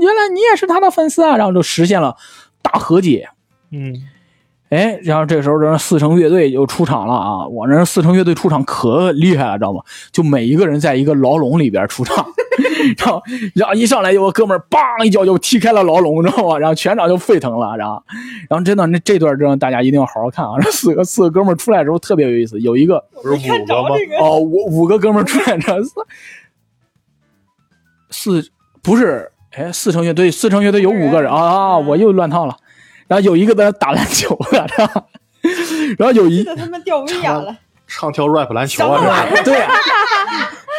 [0.00, 2.16] 原来你也是他的粉丝啊，然后就实现了
[2.62, 3.28] 大和解。
[3.70, 3.94] 嗯，
[4.68, 7.46] 哎，然后这时候这四城乐队就出场了啊！
[7.46, 9.82] 我这四城乐队出场可厉害了，知道吗？
[10.10, 12.16] 就每一个人在一个牢笼里边出场，
[12.98, 13.22] 然 后
[13.54, 16.58] 然后一上来有个哥们儿，梆一脚就踢开了牢笼，知道吗？
[16.58, 18.02] 然后全场就沸腾了，然后
[18.50, 20.54] 然后真的那这段真的大家一定要好好看啊！
[20.60, 23.88] 这四个四个哥们儿出来的时候特别有意思，有一个不是五个吗？
[24.20, 25.92] 哦五五个哥们儿出来这四
[28.10, 28.50] 四
[28.82, 31.78] 不是哎四城乐队四城乐队有五个人啊啊！
[31.78, 32.56] 我又乱套了，
[33.06, 35.02] 然后有一个在那打篮球的，然后
[35.98, 37.54] 然后有一这他妈掉威亚了，
[37.86, 39.56] 唱跳 rap 篮球啊，这对，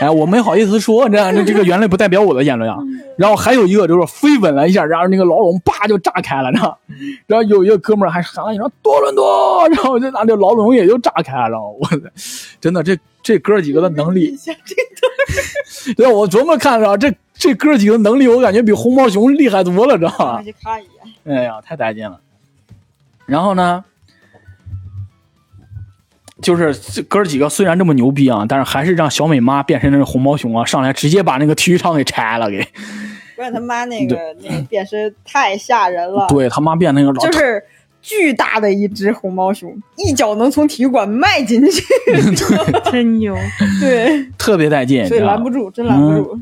[0.02, 2.78] 哎，我没好意思说，这样这这个原来不代表我的言论啊。
[3.16, 6.76] 然后还有一个就是飞吻了一下，然后那个牢笼叭就炸开了，然后
[7.28, 11.88] 然后有一个哥们儿还喊了一声多伦多，然后就拿这牢笼也就炸开了，然后我
[12.60, 14.36] 真的这这哥几个的能力，
[15.96, 20.46] 对我琢磨看着这这哥几个能力，我感觉比红毛熊厉害多了，知道吗上？
[20.46, 20.86] 去看一
[21.26, 22.22] 眼，哎呀，太带劲了。
[23.26, 23.84] 然后呢，
[26.42, 32.66] 就是这哥几个虽然这么牛逼啊，但是还是让小美妈变身成那个红毛熊啊，上来直接把那个体育场给拆了，给
[33.36, 37.62] 关键他妈那个那个变身太吓人了，对他妈变那个老就是
[38.02, 41.84] 巨大的一只红毛熊，一脚能从体育馆迈进去，
[42.90, 43.36] 真牛！
[43.82, 46.40] 对，特别带劲，所以你知道吗拦不住，真拦不住。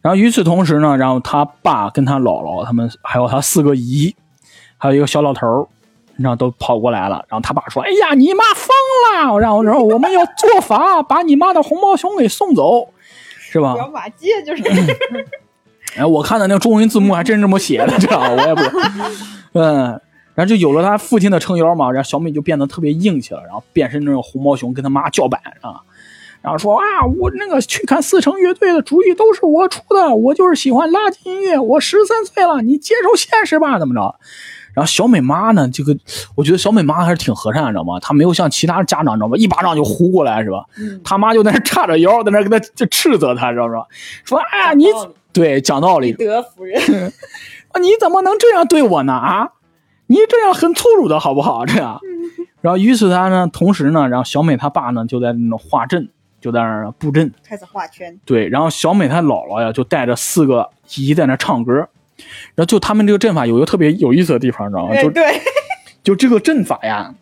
[0.00, 4.14] 然后与此同时呢，然后他爸跟他姥姥他们还有他四个姨，
[4.76, 5.66] 还有一个小老头儿，
[6.16, 7.24] 然后都跑过来了。
[7.28, 8.68] 然后他爸说：“哎呀，你妈疯
[9.26, 9.38] 了！
[9.38, 12.88] 然后然后我们要做法把你妈的红毛熊给送走，
[13.38, 14.62] 是吧？”小马街就是
[15.96, 18.30] 哎，我看的那个中文字幕还真是这么写的，知道吧？
[18.30, 18.62] 我也不，
[19.54, 20.00] 嗯，
[20.34, 25.80] 然后就有了他父亲的撑腰嘛，然后小美就变得特别硬气了，然后变身那种红毛熊跟他妈叫板啊，
[26.40, 26.82] 然后说啊，
[27.18, 34.14] 我那个去看四城乐队的主意都是我出的，我就是喜欢垃圾音乐，我十三岁了，你接受现实吧，怎么着？
[34.74, 35.96] 然后小美妈呢，这个
[36.36, 37.98] 我觉得小美妈还是挺和善你，知道吗？
[38.00, 39.36] 她没有像其他家长，知道吗？
[39.36, 40.64] 一巴掌就呼过来，是吧？
[40.78, 43.84] 嗯他妈就在那叉着腰，在那跟他就斥责他，知道吗？
[44.24, 44.86] 说啊，你
[45.32, 46.80] 对讲道理，德夫人，
[47.72, 49.12] 啊，你怎么能这样对我呢？
[49.12, 49.48] 啊，
[50.06, 51.66] 你这样很粗鲁的好不好？
[51.66, 52.00] 这样，
[52.60, 56.08] 然后于是他呢，同时呢，然后小美她爸呢就在那种画阵，
[56.40, 57.32] 就在那儿布阵。
[57.44, 64.94] 开始画圈，对，然后小美她姥姥呀就带着四个姨在那唱歌，然后就他们这个阵法有一个特别有意思的地方，你知道吗？
[64.94, 65.40] 就哎对，
[66.02, 67.14] 就这个阵法呀，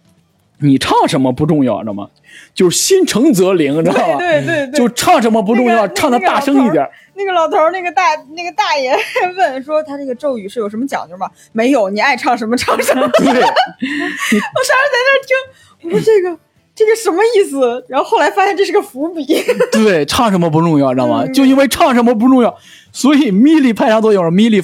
[0.59, 2.09] 你唱什么不重要，知道吗？
[2.55, 4.19] 就是心诚则灵，知道吧？
[4.19, 6.89] 对对对，就唱什么不重要，那个唱的大声一点。
[7.19, 8.03] 那个老头儿，那个大
[8.35, 8.95] 那个大爷
[9.39, 11.31] 问说他这个咒语是有什么讲究吗？
[11.53, 13.09] 没有，你爱唱什么唱什么。
[13.17, 16.39] 对， 我当时在那儿听，我说这个
[16.77, 17.85] 这个什么意思？
[17.89, 19.25] 然后后来发现这是个伏笔。
[19.73, 21.25] 对，唱什么不重要，知道吗？
[21.25, 22.55] 嗯就因为唱什么不重要，
[22.93, 24.31] 所以米莉派上作用了。
[24.31, 24.63] 米莉，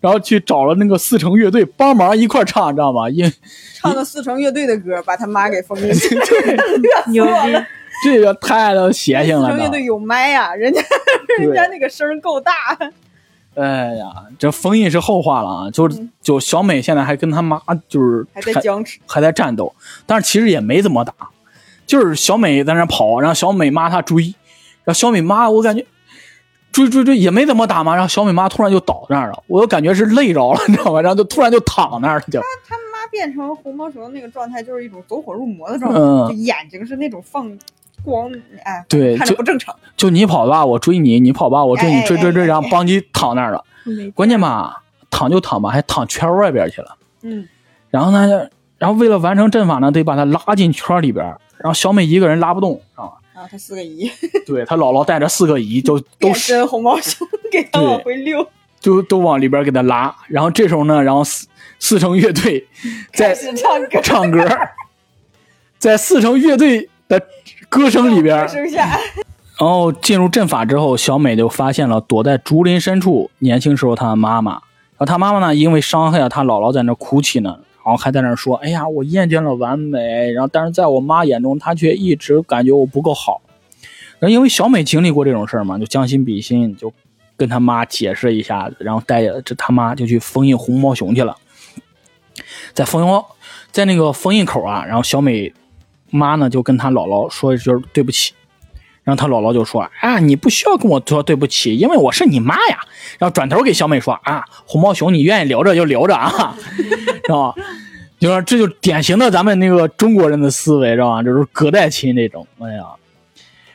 [0.00, 3.08] 然后去找了那个四城乐队帮忙一块儿唱，知道吗？
[3.08, 3.32] 因
[3.80, 6.16] 唱的四城乐队的歌，把他妈给封 进去。
[7.08, 7.56] 牛逼！
[8.04, 9.84] 这个太他妈邪性了，四城乐队？
[9.84, 10.82] 有麦呀、人家
[11.38, 12.52] 人家那个声够大。
[13.54, 14.06] 哎呀，
[14.38, 15.70] 这封印是后话了啊！
[15.70, 15.88] 就
[16.22, 19.72] 就小美现在还跟他妈就是还在僵持，还在战斗，
[20.06, 21.12] 但是其实也没怎么打，
[21.86, 24.22] 就是小美在那跑，然后小美妈她追，
[24.84, 25.84] 然后小美妈我感觉
[26.72, 31.02] 追追追也没怎么打嘛，然后小美妈突然就倒那儿了，我就感觉是累着了，你知道吧？
[31.02, 37.50] 然后就突然就躺那儿了，就他妈变成红毛熊那个状态，就是一种走火入魔的状态，嗯就眼睛是那种放
[38.04, 38.30] 光，
[38.64, 39.74] 哎，对就看着不正常。
[39.96, 43.62] 就你跑吧，我追你，你跑吧，我追你，哎追追追，然后邦基躺那儿了，
[44.14, 46.96] 关键吧，躺就躺吧，还躺圈外边去了。
[47.20, 47.46] 嗯，
[47.90, 53.12] 然后呢，然后为了完成阵法呢，得把他拉进圈里边，然后小美一个人拉不动啊。
[53.34, 54.10] 然后他四个姨
[54.46, 58.46] 对他姥姥带着四个姨，就 都变是身红毛熊，给他往回溜，
[58.78, 60.14] 就都往里边给他拉。
[60.28, 61.46] 然后这时候呢，然后四
[61.78, 62.68] 四城乐队
[63.14, 64.46] 在唱歌，唱歌，
[65.78, 67.20] 在四城乐队的
[67.70, 68.36] 歌声里边，
[69.58, 74.52] 然后进入阵法之后，小美就发现了躲在竹林深处年轻时候她的妈妈。
[74.52, 77.60] 然后她妈妈呢，因为伤害了她姥姥，在那哭泣呢。
[77.84, 83.42] 然后还在那说：“哎呀，我厌倦了完美。”然后，但是在我妈眼中，她却一直感觉我不够好。
[84.18, 86.92] 然后，因为小美经历过这种事儿嘛，就将心比心，就
[87.36, 91.36] 跟他妈解释一下子，然后带着这他妈就去封印红毛熊去了。
[92.72, 93.22] 在封印，
[93.72, 95.52] 在那个封印口啊，然后小美
[96.10, 98.32] 妈呢就跟她姥姥说一句对不起。
[99.04, 102.78] 然后他姥姥就说：“啊，你不需要跟我说对不起，因为我是你妈呀。”
[103.18, 106.56] 然后转头给小美说：“啊，红毛熊，你愿意留着就留着啊，
[107.24, 107.62] 知道吧？
[108.20, 111.22] 就说这就典型的咱们那个中国人的思维，知道吧？
[111.22, 112.46] 就是隔代亲那种。
[112.60, 112.84] 哎呀，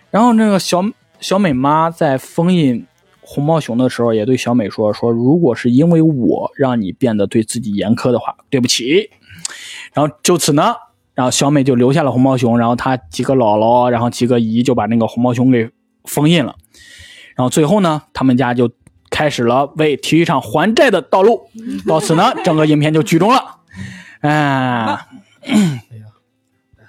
[0.09, 0.81] 然后那个小
[1.19, 2.85] 小美妈在封印
[3.19, 9.09] 红毛熊的时候，也对小美说：说如果是因为我让你变得对自己严苛的话，对不起。
[9.93, 10.73] 然后就此呢。”
[11.17, 15.67] 然后小美就留下了红毛熊，然后她几个姥姥，然后几个姨就把那个红毛熊给
[16.03, 16.55] 封印了。
[17.35, 18.69] 然后最后呢，他们家就
[19.09, 21.49] 开始了为体育场还债的道路。
[21.87, 23.55] 到此呢，整个影片就剧终了。
[24.21, 24.29] 哎，
[25.41, 25.55] 哎
[25.97, 26.05] 呀，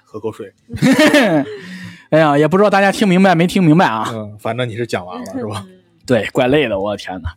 [0.05, 0.53] 喝口水。
[2.11, 4.11] 哎呀，也不知道大家听明白没听明白啊？
[4.13, 5.65] 嗯，反正你是讲完了是吧？
[6.05, 7.33] 对，怪累的，我的天哪！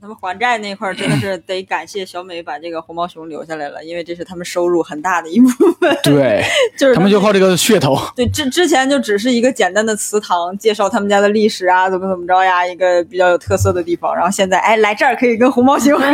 [0.00, 5.48] 他们还债那块儿真的是得感谢小美把这个红毛熊留下来了，因为这是他们收入很大的一部
[5.80, 5.96] 分。
[6.02, 6.42] 对，
[6.78, 7.96] 就是他们就靠这个噱头。
[8.16, 14.14] 对，之之前就只是一个简单的祠堂，介绍他们家的历史啊，怎么怎么着呀，一个比较有特色的地方。
[14.14, 16.12] 然后现在，哎，来这儿可以跟红毛熊合影，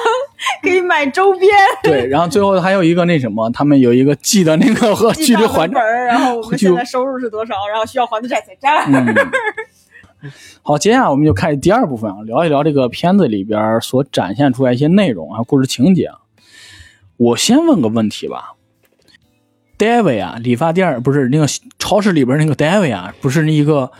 [0.62, 1.50] 可以买周边。
[1.82, 8.84] 对，然后最后还有一个那什么，他们有一个记的那个和距离还本儿，然后我们现在收入是多少，然后需要还的债在这儿。
[8.86, 9.14] 嗯
[10.62, 16.10] 好，接下来我们就开始第二部分啊，聊一聊这个片子里边所展现出来一些内容啊，故事情节。
[17.16, 18.52] 我先问个问题吧
[19.78, 21.46] ，David 啊，理发店不是那个
[21.78, 23.90] 超市里边那个 David 啊，不是那一个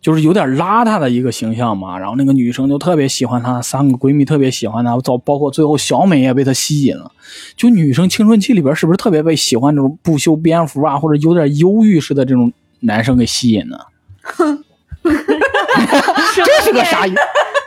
[0.00, 1.98] 就是有点邋遢的一个形象嘛？
[1.98, 7.12] 然后那个女生就特别喜欢他，三个闺蜜特别喜欢他，包包括最后小美也被他吸引了。
[7.54, 13.78] 就女生青春期里边是不是特别被喜欢这种不修边幅啊，或者有点忧郁似的这种男生给吸引呢？
[16.34, 17.14] 这是个啥意？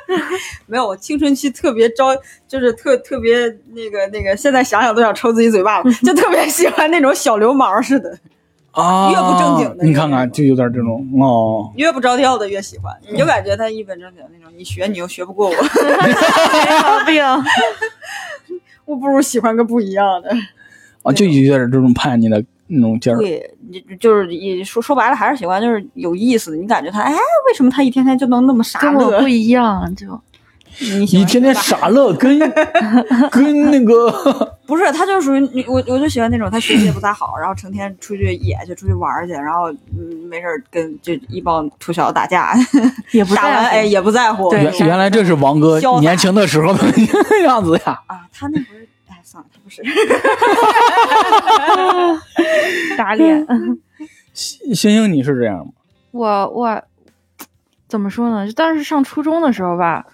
[0.67, 2.15] 没有，我青春期特别招，
[2.47, 3.35] 就是特特别
[3.73, 8.17] 那个那个，现在想想都想抽自己嘴巴子，就特别喜欢那种小流氓似的，
[8.71, 11.71] 啊，越不正经的你看看，就有点这种哦。
[11.75, 17.23] 越不着调的越喜欢，你就感觉他一本正经那种，你学你又学不过我， 没毛病。
[18.85, 20.29] 我不如喜欢个不一样的。
[21.03, 23.17] 啊，就有点这种叛逆的那种劲儿。
[23.17, 26.57] 对，你就是也说说白了还是喜欢，就是有意思的。
[26.57, 29.27] 你感觉他哎，为什么他一天天就能那么傻乐跟我不？
[29.27, 30.07] 一样，就
[30.79, 32.39] 你喜欢你天天傻乐，跟
[33.29, 34.11] 跟那个
[34.65, 42.55] 不是他就是属于你我我就喜欢那种他学习也不咋好，然后成天出去野去，出去玩去，然后嗯没事儿跟就一帮土小子打架，
[43.11, 44.49] 也不在乎打完哎也不在乎。
[44.49, 46.79] 对原原来这是王哥年轻的时候的
[47.45, 47.99] 样子呀。
[48.07, 48.87] 啊，他那不是哎
[49.23, 49.83] 算了，他不是。
[52.97, 53.45] 打脸。
[54.33, 55.71] 星星，你是这样吗？
[56.11, 56.81] 我我
[57.87, 58.47] 怎么说呢？
[58.47, 60.05] 就当时上初中的时候吧，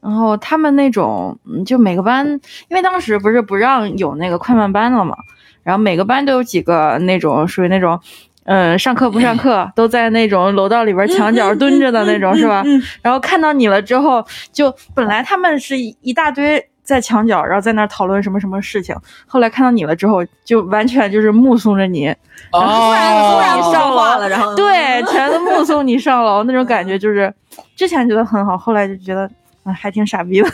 [0.00, 2.26] 然后他们那种，嗯就每个班，
[2.68, 5.16] 因为当时不是不让有那个快慢班了嘛，
[5.62, 8.00] 然后每个班都有几个那种属于那种，
[8.44, 12.64] 嗯，上课不上课，都在那种楼道里边墙角蹲着的那种，是吧？
[13.02, 16.69] 然后看到你了之后，就本来他们是一一大堆。
[16.90, 18.94] 在墙角，然后在那儿讨论什么什么事情。
[19.26, 22.04] 后来看到你了之后，就完全就是目送着你，
[22.52, 27.32] 然后突然突然哦不说话了，然后对，全都目送你上楼，那种感觉就是，
[27.76, 29.30] 之前觉得很好，后来就觉得，
[29.62, 30.50] 啊，还挺傻逼的。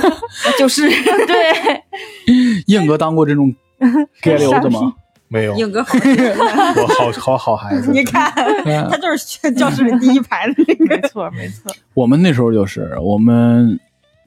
[0.58, 0.86] 就是
[1.26, 1.82] 对，
[2.68, 3.50] 硬哥当过这种
[4.22, 4.92] 街溜子吗？
[5.30, 7.90] 没有，硬哥好，我好好好孩子。
[7.92, 8.32] 你看
[8.64, 11.08] 嗯他就是教室里第一排的那没个。
[11.08, 11.70] 错没错。
[11.92, 13.78] 我们那时候就是我们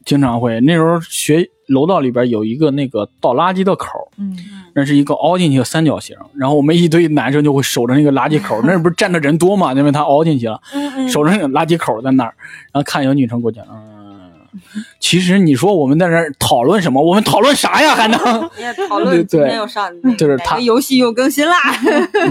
[0.05, 3.87] 经常会那时候学楼道里边有一个那个倒垃圾的口，
[4.17, 4.35] 嗯，
[4.73, 12.33] 那是一个凹进去的三角形，然后我们一堆男生就会守着那个垃圾口， 那不是站的人多嘛，因为他凹进去了，嗯守着那个垃圾口在那儿，
[12.71, 13.90] 然后看有女生过去，嗯，
[14.99, 17.01] 其实你说我们在那儿讨论什么？
[17.01, 17.95] 我们讨论啥呀？
[17.95, 18.19] 还能
[18.59, 21.55] 也讨论今天又上就是他游戏又更新啦。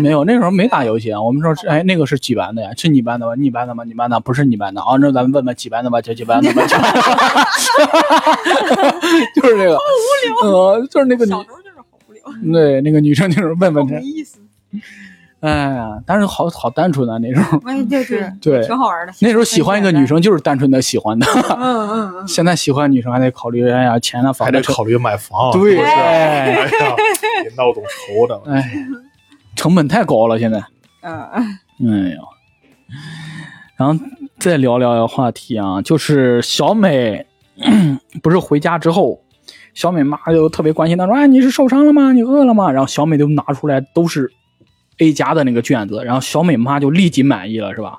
[0.00, 0.24] 没有？
[0.24, 2.70] 那时候没打游戏啊，我们说是哎那个是几班的呀？
[2.76, 3.32] 是你班的吗？
[3.36, 3.84] 你班的吗？
[3.84, 4.96] 你班的不是你班的啊？
[5.00, 6.62] 那咱们问问几班的吧，几几班的吧？
[9.34, 9.80] 就是这个，好
[10.42, 14.38] 无聊，呃，就是那个女小时候就是好无聊，对那个女生就是问问这没，意思。
[15.40, 17.58] 哎呀，但是好好单纯啊那时候。
[17.66, 19.12] 哎，对对对挺好玩的。
[19.20, 26.68] 那时候喜欢一个女生就是单纯的喜欢她，嗯嗯嗯，现在喜欢女生还得考虑哎呀钱啊还房子得考虑买房，对是不是哎哎呀，
[27.48, 28.52] 你闹总愁的。
[28.52, 28.70] 哎，
[29.56, 30.62] 成本太高了现在。
[31.02, 31.40] 嗯哎
[32.10, 32.18] 呀，
[33.76, 33.98] 然后
[34.38, 37.26] 再聊聊话题啊，就是小美
[38.22, 39.22] 不是回家之后，
[39.72, 42.12] 小美妈就特别关心她说：“哎，你是受伤了吗？
[42.12, 44.30] 你饿了吗？”然后小美都拿出来都是
[45.00, 47.98] A 加的那个卷子，然后小美妈就立即满意了，是吧？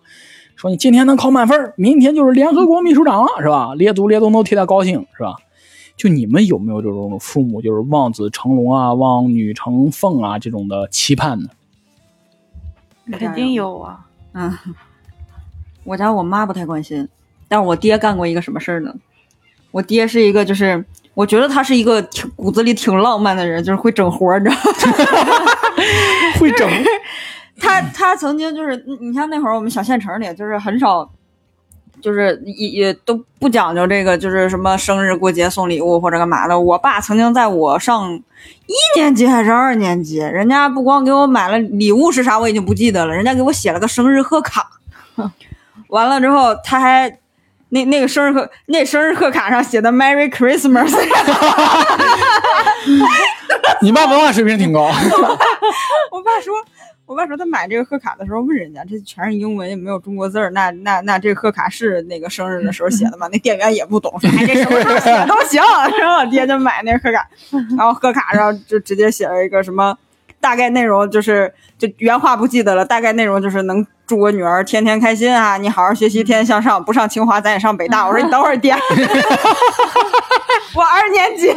[0.55, 3.73] 说你今天能考满分，明天就是联合国秘书长了，是吧？
[3.75, 5.35] 列祖列宗都替他高兴，是吧？
[5.97, 11.49] 就你们有没有这种父母就是望子成龙啊、望女成凤啊这种的期盼呢？
[13.17, 14.05] 肯定有啊。
[14.33, 14.57] 嗯，
[15.83, 17.07] 我家我妈不太关心，
[17.47, 18.93] 但是我爹干过一个什么事儿呢？
[19.71, 25.50] 我爹是一个，就是我觉得他是一个挺骨子里挺浪漫的人，就是会整活儿，你知道吗？
[26.39, 26.69] 会整
[27.59, 31.07] 他他曾经就是，你你像那会儿我们小县城里，就是很少，
[32.01, 36.59] 就是也也都不讲究这个，就是什么生日过节送礼物或者干嘛的。
[36.59, 38.11] 我爸曾经在我上
[38.65, 44.67] 一年级还是二年级，人家不光给我买了礼物是啥我已经不记得了，人家给我写了个生日贺卡。
[45.89, 47.19] 完了之后，他还
[47.69, 50.89] 那那个生日贺那生日贺卡上写的 Merry Christmas，
[53.81, 54.81] 你爸文化水平挺高，
[56.11, 56.53] 我爸说，
[57.05, 63.27] 我爸说他买这个贺卡的时候问人家，这全是英文，也没有中国字儿，那那那这贺卡是那个生日的时候写的吗？
[63.31, 65.61] 那店员也不懂，说哎这什么时候写都行。
[65.99, 67.27] 然后我爹就买那贺卡，
[67.77, 69.97] 然后贺卡上就直接写了一个什么，
[70.41, 78.05] 大概内容就是就原话不记得了，大概内容就是能祝我女儿天天开心啊，你好好学习，天天向上，不上清华咱也上北大。
[78.09, 78.75] 我说你等会儿爹，
[80.75, 81.55] 我二年级，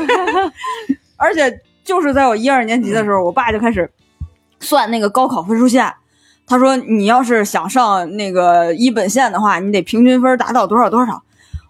[1.17, 3.91] 而且就是在我一二年级的时候，我爸就开始
[4.61, 5.93] 算那个高考分数线。
[6.47, 11.23] 他说：“你要是想上那个一本线的话，你得平均分达到多少多少。”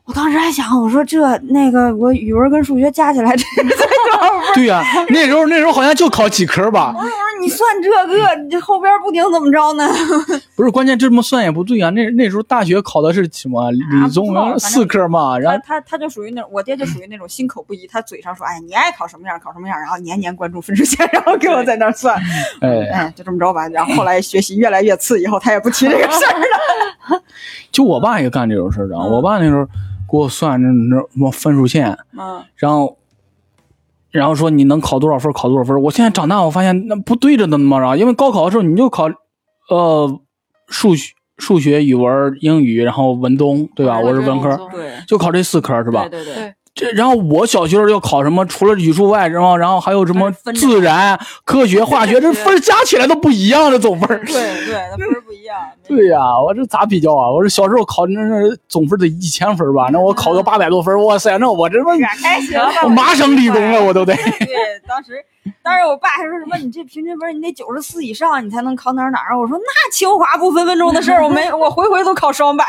[0.07, 4.55] 我当时还想，我说这那个我语文跟数学加起来 这个才多少分？
[4.55, 9.89] 对呀、那时候那时候好像就考几科吧我，说你算这个，你这后边不顶怎么着呢？
[10.55, 11.89] 不是关键这么算也不对啊。
[11.91, 13.81] 那那时候大学考的是什么理
[14.13, 22.15] 综四科嘛，然后他他他就属于那种，我爹就属于那种心口不一，他嘴上说，哎，你爱考什么样考什么样，然后年年关注分数线，然后给我在那算，
[22.61, 23.67] 哎，哎，就这么着吧。
[23.69, 27.23] 然后后来学习越来越次，以后他也不提这个事儿了。
[27.73, 28.95] 就我爸也干这种事儿的。
[28.95, 29.67] 嗯我爸那时候
[30.11, 32.99] 给我算那那什么分数线，嗯，然后
[34.11, 35.81] 然后说你能考多少分，考多少分。
[35.83, 39.09] 我现在长大，我发现那不对着的嘛，然因为高考的时候你就考
[39.71, 40.21] 呃
[40.69, 43.99] 数学、数学、语文、英语，然后文综，对吧？
[43.99, 46.07] 我我是文科，对，就考这四科是吧？
[46.09, 48.45] 对对对，这然后我小学时候要考什么？
[48.47, 54.09] 除了语数外，然后然后还有什么自然、科学、化学，这分加起来都不一样的总分。
[54.27, 55.57] 对对，那分不一样。
[55.87, 57.31] 对呀、我这咋比较啊？
[57.31, 62.71] 我这小时候考那那总分得一千分吧，那我考个八百多分，哇塞，那我这他妈可开心了。
[62.85, 64.15] 我麻省理工 了，我都得。
[64.15, 64.25] 对，
[64.89, 65.13] 当时，
[65.63, 69.39] 当时我爸还说什么，你这平均分你得九十四以上，你才能考哪儿哪儿。
[69.39, 72.65] 我说那清华不分分钟的事儿，我没 我回回都考双百。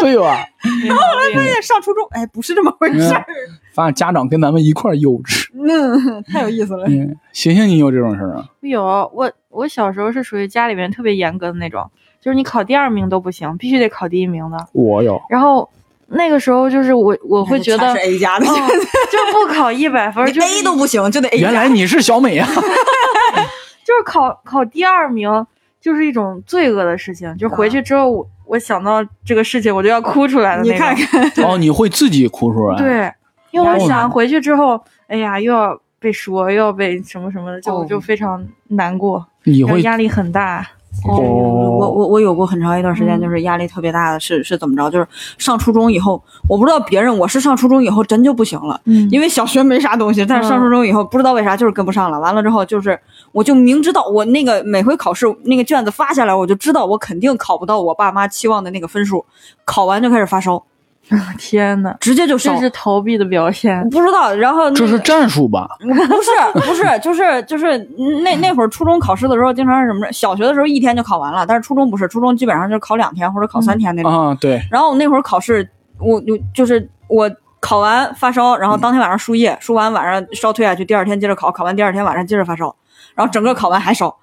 [0.00, 0.36] 对吧？
[1.34, 3.24] 发现上初中，哎，不是这么回事儿。
[3.72, 5.46] 发现家长跟咱们一块儿幼稚。
[5.54, 6.86] 嗯，太有意思了。
[6.86, 8.44] 嗯，星星，你有这种事儿啊？
[8.60, 8.82] 有
[9.14, 11.90] 我我小时候是属于家里面特别严格的那种，
[12.26, 14.58] 就是你考第二名都不行，必须得考第一名的。
[14.72, 15.22] 我有。
[15.30, 15.70] 然后
[16.08, 21.52] 那个时候就是我我会觉得，A 加的，嗯，就不考一百分，就 A 都不行，就得 A 加。
[21.52, 22.48] 原来你是小美啊！
[23.86, 25.46] 就是考考第二名，
[25.80, 27.32] 就是一种罪恶的事情。
[27.36, 30.96] 就回去之后，我我想到这个事情，我就要哭出来的那种。
[30.96, 33.12] 你看看，哦，你会自己哭出来？，对，
[33.52, 40.66] 因为我想回去之后，哎呀，又要被说，又要被什么什么的，就、哦就非常难过，你会压力很大。
[41.04, 44.90] 哦，我我我有过很长一段时间，嗯就是压力特别大的，是是怎么着？
[44.90, 45.06] 就是
[45.38, 48.80] 上初中以后，我不知道别人，我是上初中以后真就不行了。
[48.86, 52.18] 嗯因为小学没啥东西，但是上初中以后不知道为啥就是跟不上了。
[52.18, 52.98] 完了之后就是，
[53.32, 59.24] 我就明知道我那个每回考试那个卷子发下来，我就知道我肯定考不到我爸妈期望的那个分数，
[59.64, 60.62] 考完就开始发烧，
[61.38, 62.60] 天呐，直接就烧这。
[62.60, 63.88] 是逃避的表现。
[63.90, 65.68] 不知道，然后、那个、这是战术吧？
[65.78, 67.78] 不是不是，就是就是
[68.22, 70.10] 那那会儿初中考试的时候，经常是什么？
[70.12, 74.12] 小学的时候一天就考完了，但是初中不是，初中基本上就是考两天或者考三天那种。
[74.30, 77.30] 啊，对，然后我那会儿考试，我就就是我
[77.60, 82.74] 考完发烧，然后当天晚上输液，输完晚上烧退下去，第二天接着考，考完第二天晚上接着发烧，
[83.14, 84.16] 然后整个考完还烧，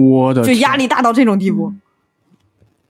[0.00, 1.72] 我的就压力大到这种地步，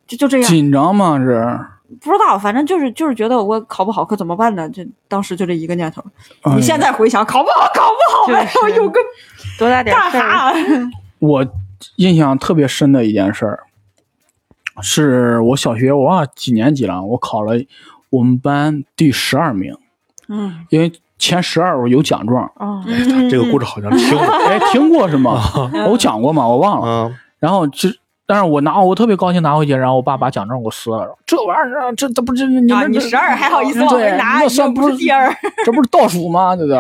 [0.07, 1.19] 就就这样，紧张吗？
[1.19, 1.59] 是？
[2.01, 4.69] 不知道，反正就是就是觉得我考不好可怎么办呢？
[4.71, 6.03] 就当时就这一个念头。
[6.43, 9.01] 哎你现在回想，考不好，考不好，就是哎呦，有个
[9.59, 10.53] 多大点事儿？
[10.53, 10.91] 干啥？
[11.19, 11.47] 我
[11.97, 13.65] 印象特别深的一件事儿，
[14.83, 17.55] 是我小学我忘了几年级了，我考了
[18.11, 19.77] 我们班第十二名，
[20.29, 22.51] 嗯，因为前十二我有奖状。
[22.57, 22.83] 哦，
[23.31, 24.27] 这个故事好像听过。
[24.47, 25.41] 哎，听过是吗？
[25.89, 26.47] 我讲过吗？
[26.47, 26.87] 我忘了。
[27.09, 27.89] 嗯，然后就
[28.27, 35.33] 但是我拿我特别高兴拿回去，然后我爸把奖状给我撕了，这玩意儿这这不是你你十二还好意思往回拿，算不是第二。
[35.65, 36.57] 这不是倒数吗？
[36.57, 36.79] 对不对？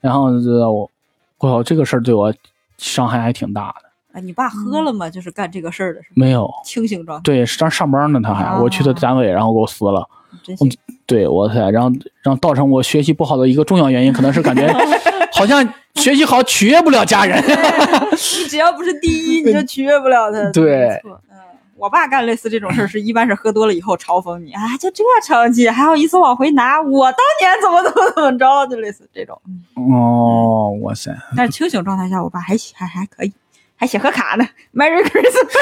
[0.00, 0.90] 然后这我，
[1.38, 2.32] 我靠，这个事儿对我
[2.78, 4.18] 伤害还挺大的。
[4.18, 5.10] 啊，你爸喝了吗？
[5.10, 6.00] 就是干这个事儿的？
[6.14, 10.08] 没有，清醒状态，对，上上班呢，他还、啊我去他单位，然后给我撕了。
[10.42, 10.70] 真行。
[11.04, 14.66] 对我才让让造成我学习不好的一个重要原因，可能是感觉
[15.32, 17.42] 好像学习好取悦不了家人。
[18.12, 20.50] 你只要不是第一，你就取悦不了他。
[20.50, 21.36] 对没错，嗯，
[21.76, 29.40] 我爸干类似这种事儿，是一般是喝多了以后嘲讽你，啊，就这成绩还好意思往回拿，我当年怎么怎么怎么着，就类似这种。
[29.74, 31.10] 哦，哇塞！
[31.36, 33.32] 但是清醒状态下，我爸还还还可以，
[33.76, 35.52] 还写贺卡呢，Merry Christmas。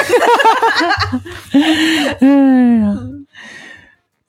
[2.21, 2.27] 哎
[2.79, 2.97] 呀，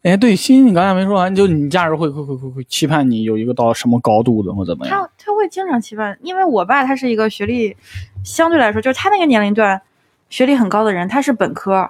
[0.02, 4.98] 哎，对，欣，你刚才没说完，就你家人会会会会会期盼你有一个到什么高度的，或怎么样？
[5.00, 7.76] 他他会经常期盼，因为我爸他是一个学历
[8.24, 9.80] 相对来说，就是他那个年龄段
[10.28, 11.88] 学历很高的人，他是本科，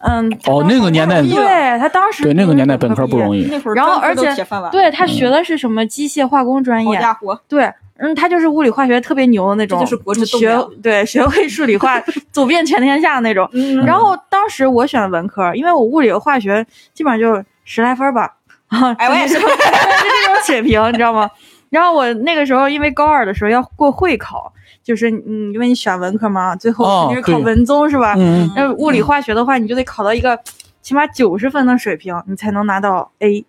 [0.00, 3.46] 嗯，哦，那个年代，对他当时对那个年代本本科不容易。
[3.46, 4.30] 那会儿然后而且
[4.70, 11.98] 对他学的是什么机械化工专业，好家伙，对，嗯，他就是物理化学特别牛的那种，就是国之学对学会数理化，
[12.30, 13.48] 走遍全天下那种。
[13.54, 18.34] 嗯然后当时我选文科，因为我物理和化学基本上就十来分吧，
[18.68, 21.30] 啊，哎我也是 就这种这种水平，你知道吗？
[21.70, 24.52] 然后我那个时候因为高二的时候要过会考，
[24.82, 28.14] 就是嗯，因为你选文科嘛，最后哦肯定是考文综是吧？
[28.16, 30.38] 嗯，那物理化学的话，你就得考到一个
[30.82, 33.44] 起码九十分的水平，你才能拿到 A，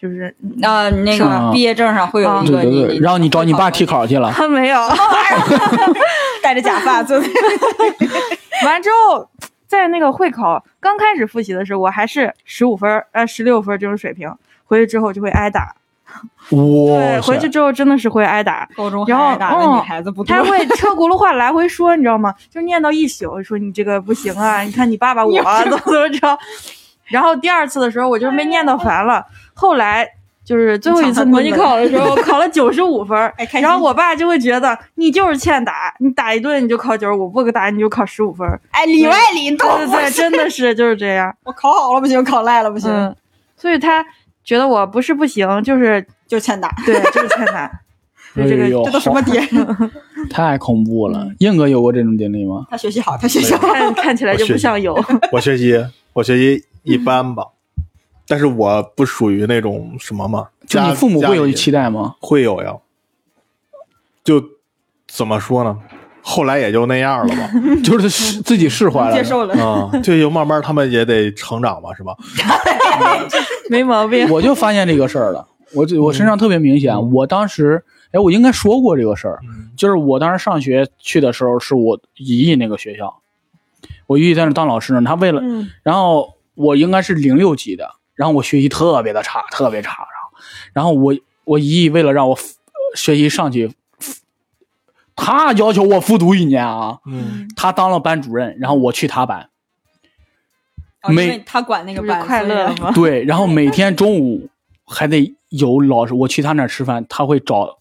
[0.00, 4.32] 就是嗯啊，你那个毕业证上会有一个对对对，你，然后你找你爸替考去了。
[4.34, 4.80] 他没有。
[6.42, 7.28] 戴着假发坐在，
[8.64, 9.28] 完之后，
[9.66, 14.32] 在那个会考刚开始复习的时候，我还是十五分儿、呃十六分这种水平，
[14.64, 15.74] 回去之后就会挨打。
[16.48, 17.48] 对，哇塞回去！
[17.48, 18.66] 之后真的是会挨打。
[18.76, 20.42] 高中然后还打的嗯女孩子不多他。
[20.44, 22.32] 会车轱辘话来回说，你知道吗？
[22.48, 26.38] 就念叨一宿，说你这个不行啊，你看你爸爸我啊怎么怎么着。
[27.06, 29.26] 然后第二次的时候，我就被念叨烦了。
[29.52, 30.08] 后来
[30.46, 38.60] 就是最后一次模拟考的 时候，考了九十五分哎然后我爸就会觉得你就是欠打，你打一顿你就考九十五，不给打你就考十五分儿。
[38.70, 41.34] 哎，里外里都对对对，真的是就是这样。
[41.42, 43.14] 我考好了不行，考赖了不行，嗯，
[43.56, 44.06] 所以他
[44.44, 46.72] 觉得我不是不行，就是就欠打。
[46.86, 47.68] 对，就是欠打。
[48.38, 49.40] 哎就这个呦，这都什么爹？
[50.28, 51.26] 太恐怖了！
[51.38, 52.66] 硬哥有过这种经历吗？
[52.70, 53.66] 他学习好，他学习好。
[53.72, 54.94] 看看起来就不像有。
[55.32, 55.82] 我学习
[56.12, 57.44] 我学习一般吧，
[58.26, 62.14] 但是我不属于那种什么嘛，就你父母会有期待吗？
[62.20, 62.74] 会有呀，
[64.24, 64.42] 就
[65.06, 65.78] 怎么说呢？
[66.22, 67.50] 后来也就那样了吧。
[67.84, 72.16] 就是自己释怀了，接受了，啊，对，就慢慢他们也得成长嘛，是吧？
[73.70, 74.28] 没毛病。
[74.28, 76.92] 我就发现这个事儿了，我就我身上特别明显。
[76.94, 83.18] 嗯我当时，哎，我应该说过这个事儿，嗯就是我当时上学去的时候，是我姨姨那个学校，
[84.08, 85.02] 我姨姨在那当老师呢。
[85.04, 90.38] 她为了，嗯然后我应该是零六级的，然后我学习特别的差，特别差，然后，
[90.72, 91.14] 然后我
[91.44, 92.54] 我姨姨为了让我复
[92.96, 93.72] 学习上去，
[95.14, 99.48] 她要求我复读一年啊，嗯，她当了班主任，然后我去她班。
[101.02, 102.90] 哦因没为他管那个班，快乐了吗？
[102.96, 104.48] 对，然后每天中午
[104.84, 107.78] 还得有老师，我去他那儿吃饭，他会找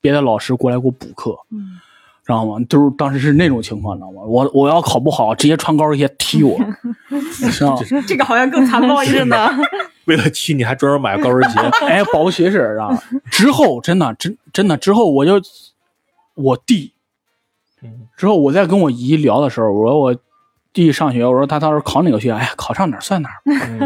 [0.00, 1.78] 别的老师过来给我补课，嗯
[2.24, 2.56] 知道吗？
[2.68, 4.22] 就是当时是那种情况，知道吗？
[4.26, 6.58] 我我要考不好，直接穿高跟鞋踢我，
[7.50, 7.82] 知道吗？
[8.06, 9.18] 这个好像更残暴一点。
[9.18, 9.50] 是呢。
[10.06, 12.98] 为了踢你还专门买高跟鞋， 哎，保护鞋是，知道吗？
[13.30, 15.40] 之后真的真真的之后我就
[16.34, 16.92] 我弟
[17.82, 20.16] 嗯之后我在跟我姨聊的时候，我说我
[20.72, 23.36] 弟上学，我说他到时候考哪个学校，哎呀，考上哪儿算哪儿。
[23.44, 23.80] 嗯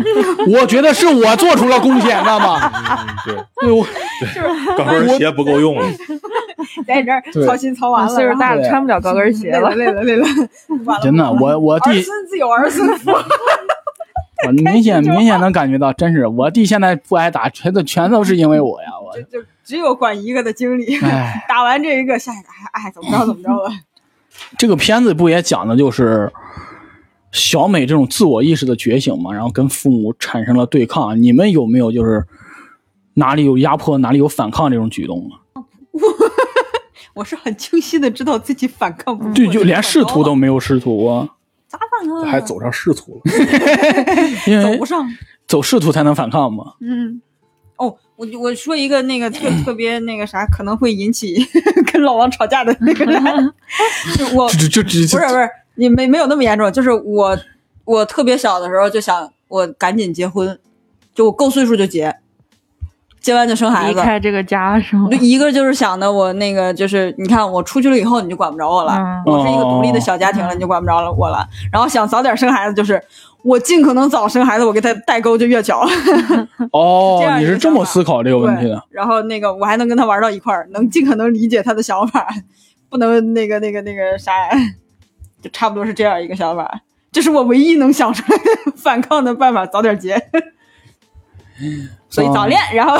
[0.58, 2.72] 我觉得是我做出了贡献，知道吗？
[3.26, 3.84] 嗯，对，对我
[4.78, 5.86] 高跟鞋不够用了，
[6.86, 9.70] 在这儿操心操完了，岁数大了穿不了高跟鞋了。
[9.74, 10.26] 累了 累了
[11.02, 13.10] 真的，我我儿弟孙子有儿孙福。
[14.46, 18.88] 我 明显明显能感觉到，真是我弟现在不挨打，全都全都是因为我呀！
[19.02, 23.70] 我就就只有管一个的经历，哎，打完这一个，下一个哎哎怎么着怎么着了。
[24.58, 26.30] 这个片子不也讲的就是
[27.32, 31.20] 小美这种自我意识的觉醒嘛，然后跟父母产生了对抗。
[31.20, 32.26] 你们有没有就是
[33.14, 35.40] 哪里有压迫，哪里有反抗这种举动啊？
[37.16, 41.26] 我是很清晰的知道自己反抗不过，对，就连试图都没有试图啊，
[41.66, 42.30] 咋反抗啊？
[42.30, 43.32] 还走上仕途了。
[44.46, 45.08] 因为走不上。
[45.48, 46.74] 走仕途才能反抗嘛。
[46.80, 47.22] 嗯，
[47.76, 51.36] 哦，我我说一个那个特 特别那个啥，可能会引起
[51.90, 53.22] 跟老王吵架的那个人。
[54.18, 57.38] 就我这这这这不是不是，你没没有那么严重，就是我
[57.86, 60.58] 我特别小的时候就想我赶紧结婚，
[61.14, 62.14] 就我够岁数就结，
[63.26, 63.98] 结完就生孩子。
[63.98, 65.08] 离开这个家是吗？
[65.20, 71.44] 一个就是想的我那个就是你看我出去了以后你就管不着我了，嗯我是一个独立的小家庭了，你就管不着了我了。
[71.72, 73.02] 然后想早点生孩子，就是
[73.42, 75.80] 我尽可能早生孩子，我给他代沟就越小。
[76.70, 82.28] 哦 你是这么思考这个问题的？，然后那个我还能跟他玩到一块儿，能尽可能理解他的想法，
[82.88, 84.30] 不能那个那个那个啥，
[85.42, 86.80] 就差不多是这样一个想法。
[87.10, 90.14] 这是我唯一能想出来的反抗的办法，早点结。
[92.08, 92.96] 所以早恋，然后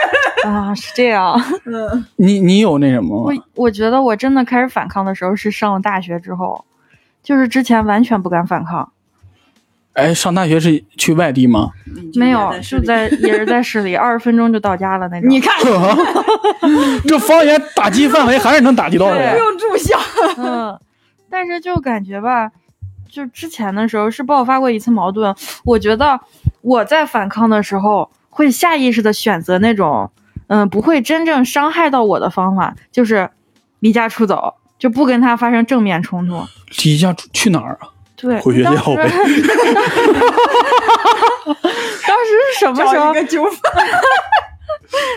[0.44, 1.40] 啊，是这样。
[1.66, 3.42] 嗯，你你有那什么我吗？
[3.54, 6.64] 我觉得我真的开始反抗的时候是上了大学之后，
[7.22, 8.92] 就是之前完全不敢反抗，
[9.94, 11.70] 哎，上大学是去外地吗？
[12.14, 15.28] 没有，就在也是在市里，二十分钟就到家了那种。
[15.28, 15.52] 你看
[17.06, 19.38] 这方言打击范围还是能打击到的不。
[19.38, 19.98] 用住校，
[20.38, 20.78] 嗯，
[21.28, 22.50] 但是就感觉吧，
[23.10, 25.34] 就之前的时候是爆发过一次矛盾。
[25.64, 26.20] 我觉得
[26.62, 30.10] 我在反抗的时候，会下意识的选择那种，
[30.48, 33.28] 嗯，不会真正伤害到我的方法，就是
[33.80, 36.42] 离家出走，就不跟他发生正面冲突。
[36.84, 37.88] 离家出去哪儿啊？
[38.16, 39.08] 对，回学校呗
[42.06, 43.14] 当时是什么时候找一？
[43.14, 43.60] 个纠纷，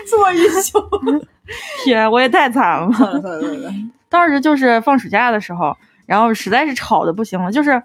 [0.08, 0.80] 做一宿。
[1.84, 2.90] 天，我也太 惨了，
[4.08, 5.76] 当时就是放暑假的时候，
[6.06, 7.82] 然后实在是吵的不行了，就是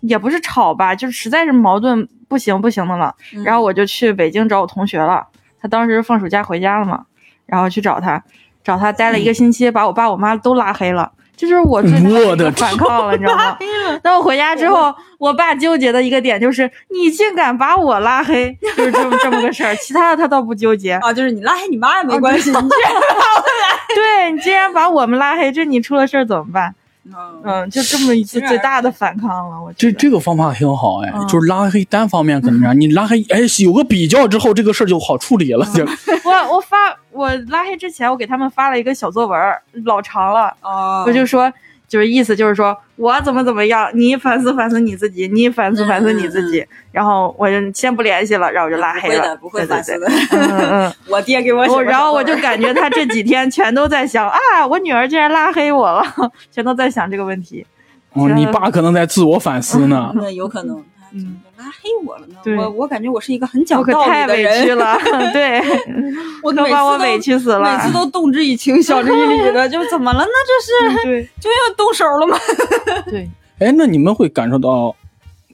[0.00, 3.14] 也不是吵吧，就是实在是矛盾不行不行的了。
[3.34, 5.26] 嗯然后我就去北京找我同学了，
[5.60, 7.04] 他当时放暑假回家了嘛，
[7.46, 8.22] 然后去找他，
[8.62, 11.12] 找他待了一个星期，把我爸我妈都拉黑了。
[11.36, 13.56] 这就是我最大我的反抗了，你知道吗？
[14.02, 19.72] 那我回家之后，我爸纠结的一个点就是你竟敢把我拉黑，就是这么这么个事儿。
[19.76, 20.94] 其他的他倒不纠结。
[20.94, 26.74] 啊，就是你拉黑你妈也没关系，你居然把我拉黑对你竟然把我们拉黑，这你出了事儿怎么办？
[27.14, 29.98] 嗯嗯，就这么一次最大的反抗了，我觉这得。
[29.98, 35.64] 这个方法挺好哎，嗯就是拉黑单方面怎么样你拉黑，哎，有个比较之后，这个事儿就好处理了。
[35.74, 35.84] 就
[36.24, 36.76] 我我发
[37.10, 39.38] 我拉黑之前，我给他们发了一个小作文，
[39.84, 41.52] 老长了，哦我就说。
[41.88, 50.06] 就是意思就是说我怎么怎么样，你反思反思你自己，你反思反思你自己，然后我就先不联系了，然后我就拉黑了，不会的，不会对反思的。
[50.06, 56.04] 对对嗯 我爹给我然后我就感觉他这几天全都在想 啊，我女儿竟然拉黑我了，
[56.52, 57.66] 全都在想这个问题。
[58.14, 60.12] 哦，你爸可能在自我反思呢。
[60.16, 62.36] 那有可能，他怎么就拉黑我了呢？
[62.42, 64.98] 对我我感觉我是一个很我可讲道太委理的人，屈了，
[65.32, 65.60] 对，
[66.42, 67.60] 我都把我委屈死了。
[67.60, 70.30] 每次都动之以情，晓之以理的，就怎么了呢？
[70.46, 72.36] 这是对就要动手了吗？
[73.10, 73.28] 对，
[73.58, 74.94] 哎，那你们会感受到，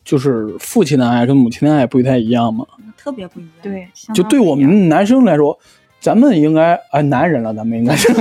[0.05, 2.65] 就是父亲的爱跟母亲的爱不太一样吗？
[2.97, 3.53] 特别不一样。
[3.63, 5.59] 对，就对我们男生来说，
[6.01, 8.13] 咱们应该哎，男人了，咱们应该是，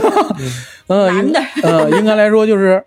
[0.87, 2.83] 呃，应男的呃，应该来说就是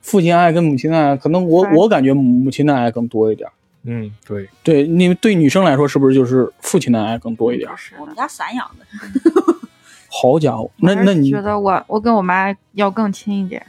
[0.00, 3.48] 父亲爱跟母亲的爱，可能我我感觉母亲的爱更多一点。
[3.84, 7.70] 嗯，对，对，你们对女生来说，是不是就是父亲的爱更多一点？
[7.76, 8.84] 是我们家散养的，
[10.10, 13.64] 好家伙，那那你觉得我我跟我妈要更亲一点，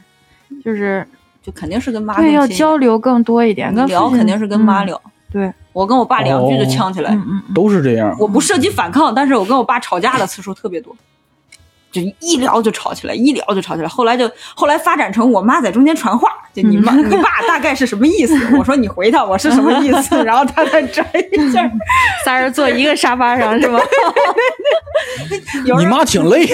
[0.62, 1.06] 就是
[1.42, 5.02] 就肯定是跟妈对要交流更多一点，跟聊肯定是跟妈嗯聊。
[5.30, 6.66] 对，我跟我爸两句就哦。
[6.66, 7.18] 呛起来，
[7.54, 8.14] 都是这样。
[8.20, 10.94] 我不涉及反抗，但是我跟我爸吵架的次数特别多，
[11.92, 13.88] 就一聊就吵起来，一聊就吵起来。
[13.88, 18.34] 后来就后来发展成我妈在中间传话，就你妈、 你爸大概是什么意思？
[18.56, 20.24] 我说你回他，我是什么意思？
[20.24, 21.70] 然后他再转一下。
[22.24, 23.78] 仨人坐一个沙发上是吗？
[25.66, 26.46] 有时候你妈挺累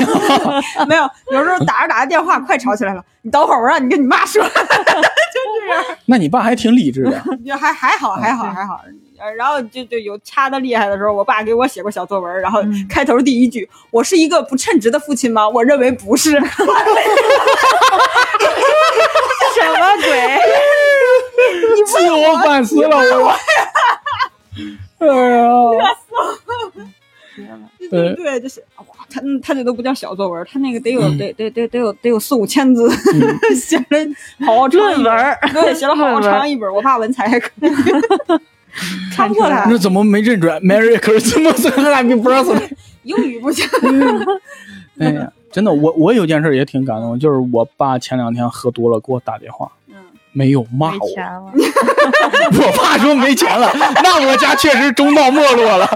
[0.76, 3.05] 啊，没有，有时候打着打着电话，快吵起来了。
[3.22, 7.22] 你等会儿，我让你跟你妈说，就这样那你爸还挺理智的。
[7.47, 8.80] 就还还好，还好，还好。
[9.18, 16.32] 呃然后就就有掐的厉害的时候，我爸给我写过小作文，然后嗯开头第一句：“我是一个不称职的父亲吗？”我认为不是。
[19.54, 20.38] 什么鬼？
[21.86, 23.34] 自我反思了，我。
[24.98, 25.06] 哎
[25.36, 25.48] 呀，
[27.90, 32.90] 对对，就是哇，他他这都不叫小作文，他那个得有得得得得有得有四五千字，
[33.54, 33.84] 写了
[34.44, 36.72] 好长一论文儿对，写了好长一本。
[36.72, 37.68] 我爸文采还可以，
[39.14, 42.70] 看不过他那，怎么没认准？Merry Christmas Happy Birthday。
[43.05, 43.66] 英语不行。
[45.01, 49.95] 哎呀，真的，我我有件事也挺感动，就是我爸前两天喝多了给我打电话，嗯，
[50.33, 50.99] 没有骂我，
[52.61, 53.70] 我爸说没钱了，
[54.03, 55.89] 那我家确实中道没落了，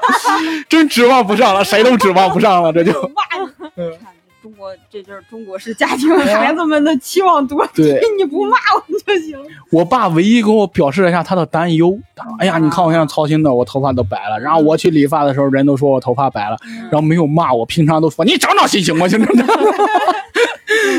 [0.69, 2.93] 真指望不上了，谁都指望不上了，这就。
[2.93, 3.91] 骂你，嗯。
[4.03, 4.13] 看
[4.43, 9.39] 中国这就是中国式家庭，孩子们的期望多低 对， 你不骂我就行。
[9.71, 16.57] 我爸唯一跟我表示了一下他的担忧，他说：“哎呀，你看我现在操心的，我头发都白了。”然后我去理发的时候，人都说我头发白了，
[16.91, 19.07] 然后没有骂我，平常都说你长长心行吗？
[19.07, 19.47] 行不行？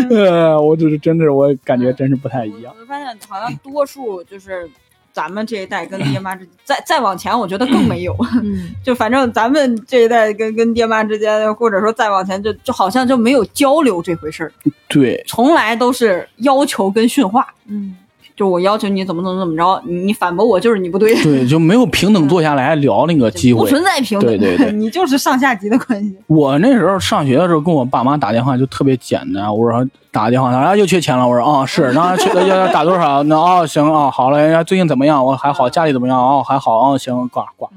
[0.09, 2.73] 呃，我就是真的，我感觉真是不太一样。
[2.79, 4.69] 我发现好像多数就是
[5.13, 8.13] 咱们这一代跟爹妈之再再往前，我觉得更没有。
[8.43, 14.51] 嗯，就反正咱们这一代跟跟爹妈之间，或者说再往前，就就好像就没有交流这回事儿，
[14.89, 17.47] 对，从来都是要求跟训话。
[17.67, 17.95] 嗯，
[18.35, 23.59] 就我要求你怎么怎么怎么着，你你反驳我就是你不对，对， 就没有平等坐下来聊那个机会。
[23.61, 26.15] 不存在平等，对对对 你就是上下级的关系。
[26.27, 33.21] 我那时候上学的时候，跟我爸妈打电话就特别简单，我说打个电话，他说啊又缺钱了，我说啊是， 那缺要要打多少？
[33.23, 35.23] 那哦行啊好了，人家最近怎么样？
[35.23, 36.17] 我还好，家里怎么样？
[36.17, 37.69] 哦还好啊行挂挂，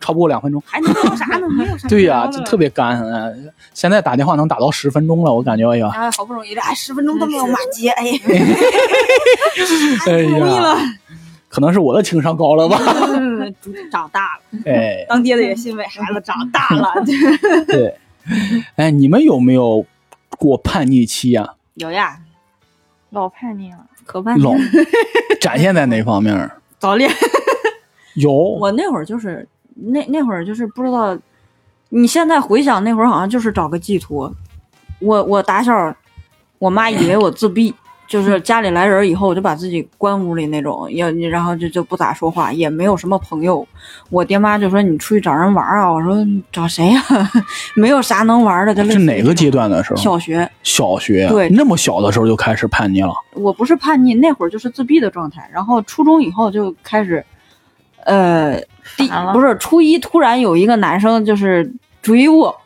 [0.00, 0.62] 超不过两分钟。
[0.66, 1.48] 还能聊啥呢？
[1.50, 1.88] 没有啥。
[1.88, 2.56] 对呀、就特。
[2.56, 3.00] 别干。
[3.02, 8.04] 嗯现在打电话能打到十分钟了，我感觉哎呀，哎，好不容易的，哎，十分钟都没有骂街，哎，
[10.06, 10.96] 哎不容易了呀，，
[11.50, 12.78] 可能是我的情商高了吧？
[13.14, 13.54] 嗯
[13.92, 16.94] 长大了，哎，当爹的也欣慰，孩子长大了。
[17.68, 17.94] 对，
[18.76, 19.84] 哎，你们有没有
[20.38, 22.18] 过叛逆期呀、有呀，
[23.10, 23.78] 老叛逆了。
[24.06, 24.54] 可叛逆老
[25.40, 26.50] 展现在哪方面？
[26.78, 27.10] 早恋。
[28.14, 29.46] 有，我那会儿就是
[29.76, 31.16] 那那会儿就是不知道，
[31.90, 34.32] 你现在回想那会儿好像就是找个寄托。
[35.00, 35.94] 我我打小，
[36.58, 37.74] 我妈以为我自闭，
[38.08, 43.66] 就是家里来人以后，我就把自己关屋里那种，也然后就就不咋说话，也没有什么朋友。
[44.08, 46.16] 我爹妈就说你出去找人玩啊，我说
[46.50, 47.02] 找谁呀、
[47.76, 49.50] 没有啥能玩的，就类似于是哪个阶？
[49.50, 49.96] 段的时候？
[49.96, 53.12] 小学，小学，对那么小的时候就开始叛逆了。
[53.34, 57.22] 我不是叛逆，那会儿就是自闭的状态，然后初中以后就开始，
[58.06, 58.60] 呃，
[58.96, 62.56] 第不是初一突然有一个男生就是追我，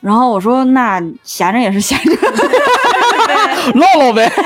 [0.00, 2.16] 然后我说那闲着也是闲着，
[3.74, 4.26] 唠唠呗。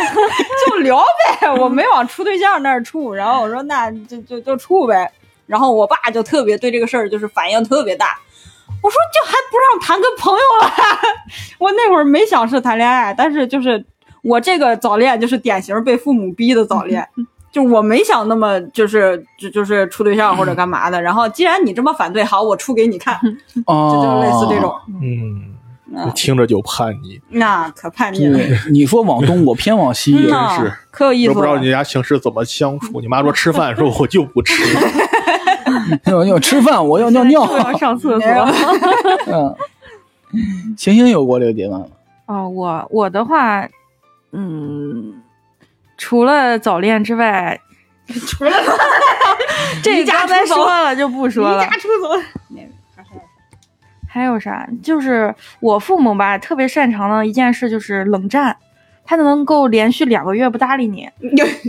[0.67, 0.99] 就聊
[1.41, 5.11] 呗，我没往处对象那儿处，然后我说那就就就处呗，
[5.47, 8.19] 然后我爸就特别对这个事儿就是反应特别大。
[8.83, 10.73] 我说这还不让谈个朋友了？
[11.59, 13.85] 我那会儿没想是谈恋爱，但是就是
[14.23, 17.07] 我这个早恋就是典型被父母逼的早恋，
[17.51, 21.01] 就我没想那么就是就就是处对象或者干嘛的。
[21.01, 23.19] 然后既然你这么反对，好，我处给你看，
[23.55, 24.75] 就哦，就类似这种。
[25.03, 25.55] 嗯，
[25.93, 30.13] 嗯，听着就叛逆，那可叛逆了，对，你说往东，我偏往西。
[30.13, 31.71] 真是 可有意思了都不知道你。
[31.71, 33.01] 家平时怎么相处。
[33.03, 34.55] 你妈说吃饭的时候我就不吃，
[36.07, 37.45] 要要吃饭，我要尿尿。
[37.47, 38.29] 就要上厕所。
[39.27, 39.57] 嗯，
[40.77, 41.87] 星星有过这个阶段吗？
[42.27, 43.69] 哦，我我的话，
[44.31, 45.15] 嗯，
[46.01, 47.61] 除了早恋之外，
[48.27, 48.51] 除了
[49.85, 51.77] 这离家个刚才出走说了就不说了离家。
[51.77, 52.09] 出走，
[52.49, 52.69] 那个
[54.09, 54.67] 还有啥？
[54.83, 58.57] 就是我父母吧，特别擅长的一件事就是冷战，
[59.05, 61.07] 他能够连续两个月不搭理你，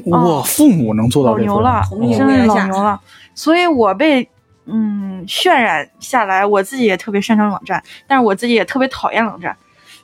[0.05, 2.99] 我父母能做到老牛了，同意真的老牛了。
[3.35, 4.27] 所以我被
[4.65, 9.53] 嗯渲染下来，我自己也特别擅长冷战，但是我自己也特别讨厌冷战。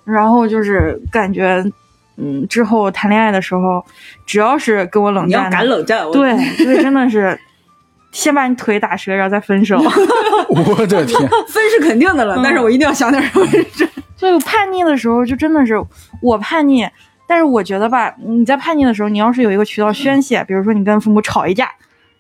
[0.03, 1.63] 然后就是感觉，
[2.18, 3.86] 嗯，之后谈恋爱的时候，
[4.26, 7.39] 只要是跟我冷你要战的，敢冷战，我对对，真的是
[8.11, 9.78] 先把你腿打折，然后再分手。
[10.49, 13.45] 我的天， 分是肯定的了，但是我一定要想点什么。
[14.18, 15.76] 所以我叛逆的时候，就真的是
[16.22, 16.89] 我叛逆，
[17.28, 21.70] 但是我觉得吧，你在叛逆的时候，你要是有一个渠道宣泄，比如说你跟父母吵一架，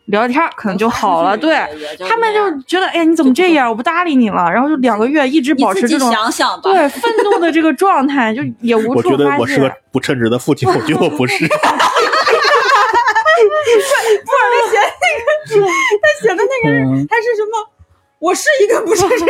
[0.07, 1.35] 聊聊天可能就好了。
[1.39, 1.55] 对
[2.07, 3.69] 他们就觉得，哎呀，你怎么这样？
[3.69, 9.75] 我不搭理你了，然后就两个月一直保持这种想想吧，对愤怒的这个状态，就也无我处发觉得我是个泄。
[9.91, 11.47] 不称职的父亲，我觉得我不是。
[15.47, 17.69] 他写的那个人嗯，他是什么？
[18.19, 19.25] 我是一个不是这个，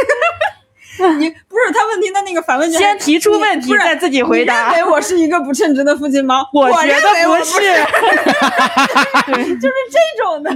[1.20, 4.76] 你不是他问题的那个反问句，先提出问题，不是再自己回答你。
[4.78, 6.43] 认为我是一个不称职的父亲吗？
[6.54, 7.60] 我觉得不是，
[9.26, 10.52] 对，就是这种的。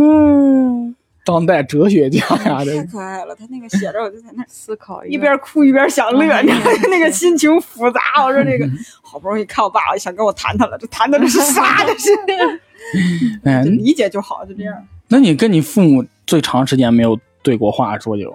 [0.00, 8.00] 嗯，当代哲学家呀，太可爱了，他那个写着我就在那儿思考一边哭一边想乐，嗯你知道那个心情复杂。
[8.24, 8.68] 我说这个
[9.02, 11.84] 好不容易看我爸，我想跟我谈谈了，这谈的这是啥？
[11.84, 12.10] 这是
[13.44, 14.74] 哎，理解就好，就这样。
[15.08, 18.34] 那你跟你父母最长时间没有对过话多久？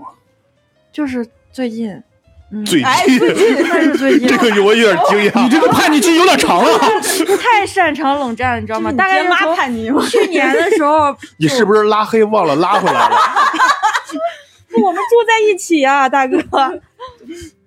[0.97, 1.91] 就是最近，
[2.51, 6.79] 嗯，最哎，近 最近最近这个我有点惊讶， 你这个叛逆期有点长了。
[7.39, 8.91] 太擅长冷战，你知道吗？
[8.93, 10.03] 大概爹妈是从叛逆吗？
[10.09, 13.15] 去年的时候， 你是不是拉黑忘了拉回来了？
[14.81, 16.41] 我们住在一起啊，大哥。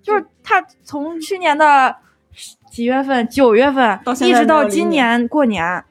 [0.02, 1.94] 就是他从去年的
[2.72, 5.84] 几月份，九月份一直到今年过年，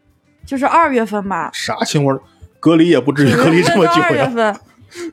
[0.46, 2.20] 就是二月份吧，啥情况？
[2.60, 4.26] 隔离也不至于隔离这么久二月呀。
[4.28, 4.60] 份，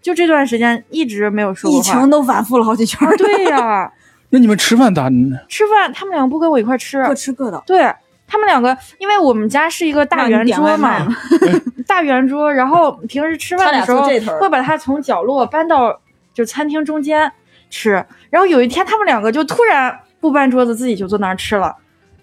[0.01, 2.11] 就这段时间一直没有说话情。
[2.11, 3.93] 都反复了好几圈啊，对呀、
[4.31, 5.09] 那你们吃饭咋？
[5.49, 7.63] 吃饭他们两个不跟我一块吃，各吃各的。
[7.67, 7.93] 对
[8.27, 16.01] 他们两个，因为我们家是一个大圆桌让嘛你点外， 大圆桌，然后平时吃饭的时候他俩坐这头儿会把它从角落搬到
[16.35, 17.31] 就餐厅中间
[17.71, 21.75] 吃，然后有一天他们两个就突然不搬桌子，自己就坐那儿吃了。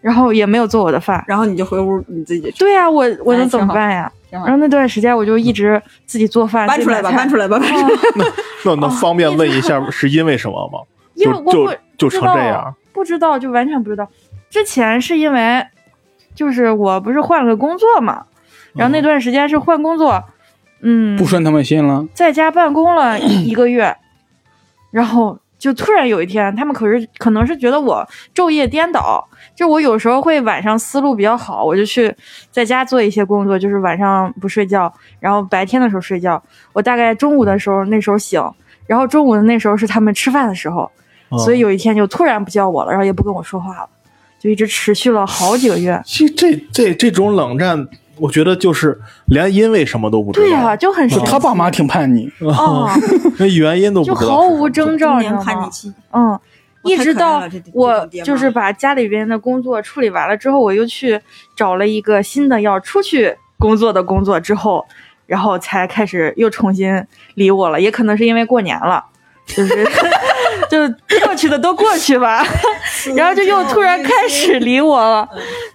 [0.03, 1.23] 然后也没有做我的饭。
[1.25, 4.11] 然后你就回屋你自己吃，对呀、我我哎能怎么办呀？
[4.29, 7.47] 然后那段时间我就一直自己做饭，搬出来吧，搬出来。
[7.47, 8.29] 来吧，搬出来。
[8.65, 10.79] 那能方便问一下是因为什么吗？
[11.13, 14.07] 因为我就就就成这样，不知道就完全不知道。
[14.49, 15.65] 之前是因为，
[16.35, 18.25] 就是我不是换了个工作嘛，
[18.73, 20.23] 然后那段时间是换工作，
[20.81, 22.05] 嗯，不顺他们心了。
[22.13, 23.95] 在家办公了一个月，
[24.89, 28.05] 然后就突然有一天，他们可是可能是觉得我
[28.35, 32.13] 昼夜颠倒，就我有时候会晚上思路比较好，我就去
[32.51, 36.43] 在家做一些工作，就是晚上不睡觉，然后白天的时候睡觉。
[36.73, 38.41] 我大概中午的时候那时候醒，
[38.87, 40.91] 然后中午的那时候是他们吃饭的时候，
[41.29, 43.89] 嗯所以有一天就突然不叫我了，然后也不跟我说话了，
[44.37, 46.01] 就一直持续了好几个月。
[46.03, 47.87] 其实这这这种冷战，
[48.17, 50.45] 我觉得就是连因为什么都不知道。
[50.45, 51.07] 对呀、就很。
[51.25, 52.93] 他爸妈挺叛逆，啊，
[53.39, 56.39] 那原因都不就知道，就毫无征兆，中年你知道吗叛逆期，嗯，
[56.83, 57.43] 一直到
[57.73, 61.19] 我就是把家里边的工作处理完了之后，我又去
[61.55, 64.85] 找了一个新的要出去工作的工作之后，
[65.25, 67.03] 然后才开始又重新
[67.35, 67.79] 理我了。
[67.79, 69.03] 也可能是因为过年了，
[69.47, 69.73] 就是
[70.73, 72.43] 就过去的都过去吧，
[73.15, 75.29] 然后就又突然开始理我了，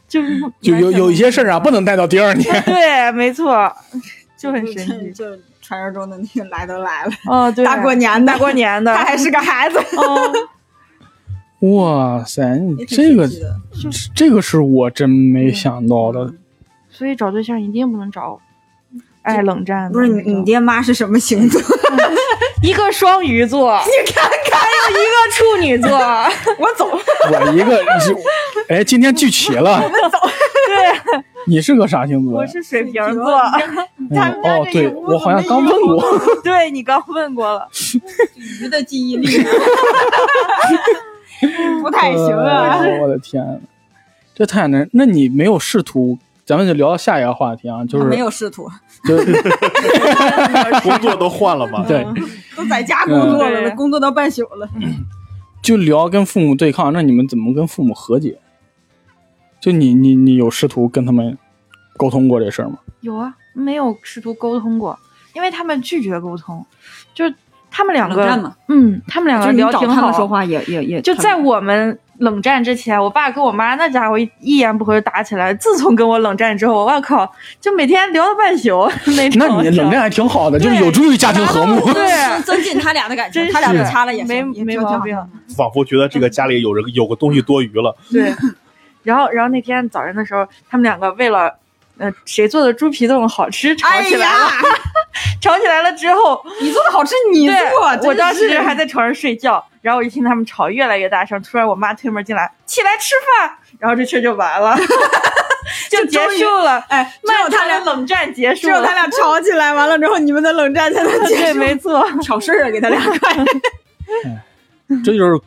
[0.08, 0.20] 就
[0.60, 2.62] 就有有一些事儿啊，不能带到第二年。
[2.64, 3.72] 对，没错，
[4.36, 5.12] 就很神奇。
[5.12, 5.24] 就
[5.62, 10.32] 传说中的那个来都来了，哦，对，大过年的大过年的，他还是个孩子，哦，
[11.76, 13.28] 哇塞，你这个
[14.16, 16.32] 这个是我真没想到的。
[16.90, 18.40] 所以找对象一定不能找
[19.22, 21.60] 爱冷战的不是你你爹妈是什么星座？
[22.62, 25.90] 一个双鱼座， 你看看，还有一个处女座，
[26.58, 28.16] 我走，我一个是，
[28.68, 29.80] 哎，今天聚齐了。
[29.82, 30.18] 我们走
[30.66, 32.46] 对， 你是个啥星座我？
[32.46, 36.18] 是水瓶座，哦，对我好像刚问过。
[36.42, 37.68] 对你刚问过了，
[38.60, 39.44] 鱼的记忆力
[41.82, 42.78] 不太行啊。
[42.80, 43.60] 哎呦我的天，
[44.34, 44.88] 这太难。
[44.92, 46.18] 那你没有试图？
[46.48, 48.66] 咱们就聊到下一个话题啊，就是没有仕途，
[49.04, 51.84] 就 是工作都换了嘛。
[51.86, 52.02] 对，
[52.56, 54.66] 都在家工作了，嗯工作到半宿了。
[55.60, 58.38] 就聊跟父母对抗，那你们怎么跟父母和解？
[59.60, 61.36] 就你你你有试图跟他们
[61.98, 62.78] 沟通过这事儿吗？
[63.00, 64.98] 有啊，没有试图沟通过，
[65.34, 66.64] 因为他们拒绝沟通，
[67.12, 67.34] 就是
[67.70, 75.54] 他们两个嗯，他们两个聊挺好，他们说话也也也就在我们冷战之前，我爸跟我妈那家伙一一言不合就打起来。
[75.54, 79.38] 自从跟我冷战之后，我靠，就每天聊了半宿 那种。
[79.38, 81.92] 那你冷战还挺好的，就是有助于家庭和睦。
[81.92, 85.16] 对，增进他俩的感情，真他俩是不掐了也没也没毛病。
[85.56, 87.96] 仿佛觉得这个家里有人有个东西多余了。
[88.10, 88.32] 对，
[89.02, 91.54] 然后然后那天早上的时候，他们两个为了
[91.98, 94.44] 呃谁做的猪皮冻好吃吵哎起来了。
[94.44, 94.50] 呀，
[95.40, 97.56] 吵起来了之后，你做的好吃，你做，
[98.04, 104.76] 我当时还在床上睡觉，然后我一听他们吵越来越大声，突然我妈推门进来，起来吃饭，然后这事就完了，
[105.90, 106.78] 就结束了。
[106.88, 111.58] 哎，只有他俩冷战结束了，只有他俩吵起来，完了之后你们的冷战才能结 对，束。
[111.58, 113.46] 没错， 挑事儿啊，给他俩看。
[115.04, 115.38] 这就是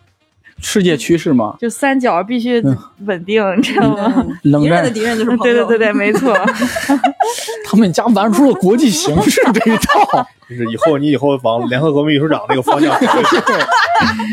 [0.62, 1.56] 世界趋势嘛。
[1.60, 2.64] 就三角必须
[3.06, 4.26] 稳定，你知道吗？
[4.44, 5.44] 冷战敌人的，敌人就是朋友。
[5.44, 6.34] 对对对对，没错。
[7.66, 10.28] 他们家玩出了国际形势这一套。
[10.50, 13.08] 就是以后你以后往联合国秘书长那个方向走，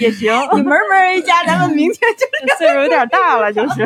[0.00, 3.82] 也行，你门门一家，咱们明天就岁数有点大了，就是。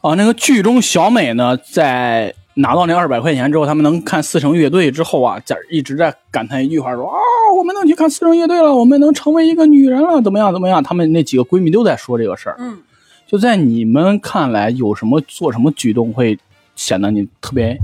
[0.00, 7.16] 啊，那个剧中小美呢，在拿到那二百块钱之后，他们能看四城乐队之后啊，在一直在感叹一句话说啊，
[7.56, 10.82] 我们能去看四城乐队了，我们能成为一个女人了，怎么样怎么样？
[10.82, 12.56] 他们那几个闺蜜都在说这个事儿。
[12.58, 12.78] 嗯，
[13.26, 16.38] 就在你们看来，有什么做什么举动会
[16.74, 17.78] 显得你特别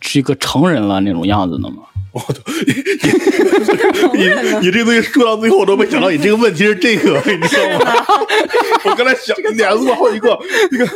[0.00, 1.82] 是一个成人了那种样子的吗？
[4.14, 7.94] 你你你 这东西说到最后，我都没想到你这个问题是这个， 你知道吗？
[8.84, 10.38] 我刚才想脸子过好几个，
[10.70, 10.88] 那个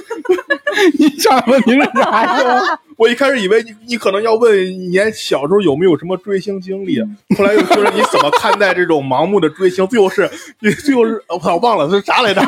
[0.98, 2.78] 你想问题是啥呀？
[2.96, 7.00] 我一开始以为你你可能要问你小时候有没有什么追星经历，
[7.36, 12.42] 后来又说是你怎么看待这种盲目的追星，最后是你最后是我操忘了是啥来着？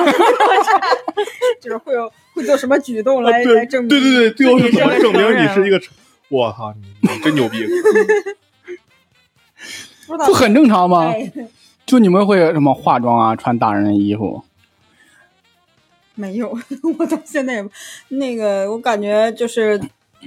[1.60, 3.88] 就是会有会做什么举动来来证明。
[3.88, 5.80] 对对对，最后是怎么证明你是一个？
[6.28, 7.66] 我操，你你真牛逼！
[10.06, 11.06] 不很正常吗？
[11.12, 11.30] 哎
[11.84, 14.42] 就你们会什么化妆啊，穿大人的衣服？
[16.14, 16.48] 没有，
[16.98, 17.64] 我到现在也
[18.08, 19.76] 那个，我感觉就是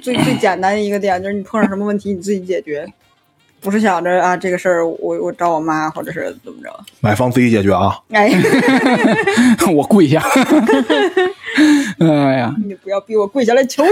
[0.01, 2.85] 最最简单的一个点， 就是你碰上什么问题你自己解决，
[3.61, 6.69] 不是想着啊这个事儿我我找我妈或者是怎么着。
[6.99, 7.97] 买房自己解决啊！
[8.11, 8.29] 哎，
[9.73, 10.21] 我跪下。
[11.99, 13.83] 哎呀，你不要逼我跪下来求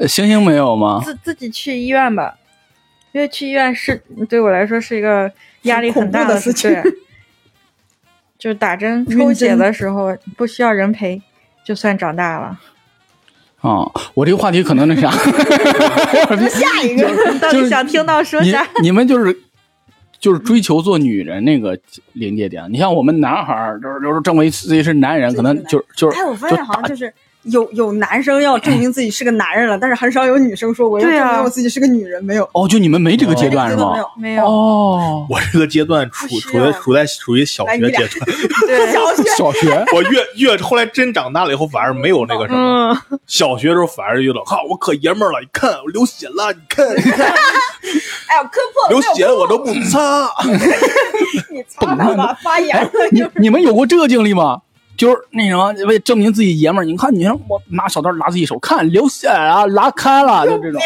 [0.00, 0.06] 你。
[0.08, 1.02] 星星没有吗？
[1.04, 2.36] 自自己去医院吧，
[3.12, 5.30] 因为去医院是对我来说是一个
[5.62, 6.70] 压力很大很的事情，
[8.38, 11.20] 就是打针 抽血的时候不需要人陪，
[11.64, 12.58] 就算长大了。
[13.60, 15.10] 啊，我这个话题可能那啥，
[16.48, 18.64] 下一个，到底想听到说你啥？
[18.80, 19.36] 你们就是
[20.20, 21.76] 就是追求做女人那个
[22.12, 22.64] 临界点。
[22.70, 27.12] 你像我们男孩儿，就是就是认为自己是男人，可能就就是哎，我发现好像就是
[27.50, 32.48] 有有男生要证明自己是个男人了， 但是很少有女生说我要证明我自己是个女人，没有。
[32.52, 33.98] 哦，就你们没这个阶段是吗没？
[33.98, 38.08] 有，没有，哦，我这个阶段处处在处在属于小学阶段，
[38.66, 39.22] 对，小学。
[39.36, 39.84] 小学。
[39.94, 42.92] 我越越后来真长大了以后，反而没有那个什么。
[43.10, 47.32] 嗯，小学的时候反而觉得，哈，我可爷们儿了，你看我流血了，你看你看。
[48.28, 50.28] 哎呀，磕破流血了我都不擦。
[51.50, 53.32] 你擦他吧，发炎了你就是。
[53.36, 54.60] 你们有过这个经历吗？
[54.98, 60.80] 就是那什么，为证明自己爷们儿，你看，你看我拿小刀拉自己手，看流血啊，拉开了，就这种。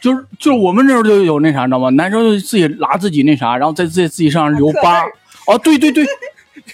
[0.00, 1.90] 就是就是我们那时候就有那啥，你知道吗？
[1.90, 5.02] 男生就自己拉自己那啥，然后在自己自己身上留疤。
[5.48, 6.06] 哦，对对对，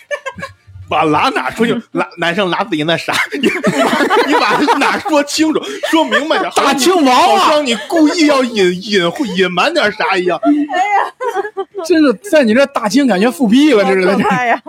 [0.90, 1.74] 把拉哪出去？
[1.92, 3.14] 拉男生拉自己那啥？
[3.40, 3.48] 你
[4.28, 6.52] 你把哪说清楚，说明白点。
[6.54, 10.38] 大清王啊好像你故意要隐隐隐瞒点啥一样。
[10.44, 14.62] 哎呀真是在你这大清感觉复辟了，这是哎呀！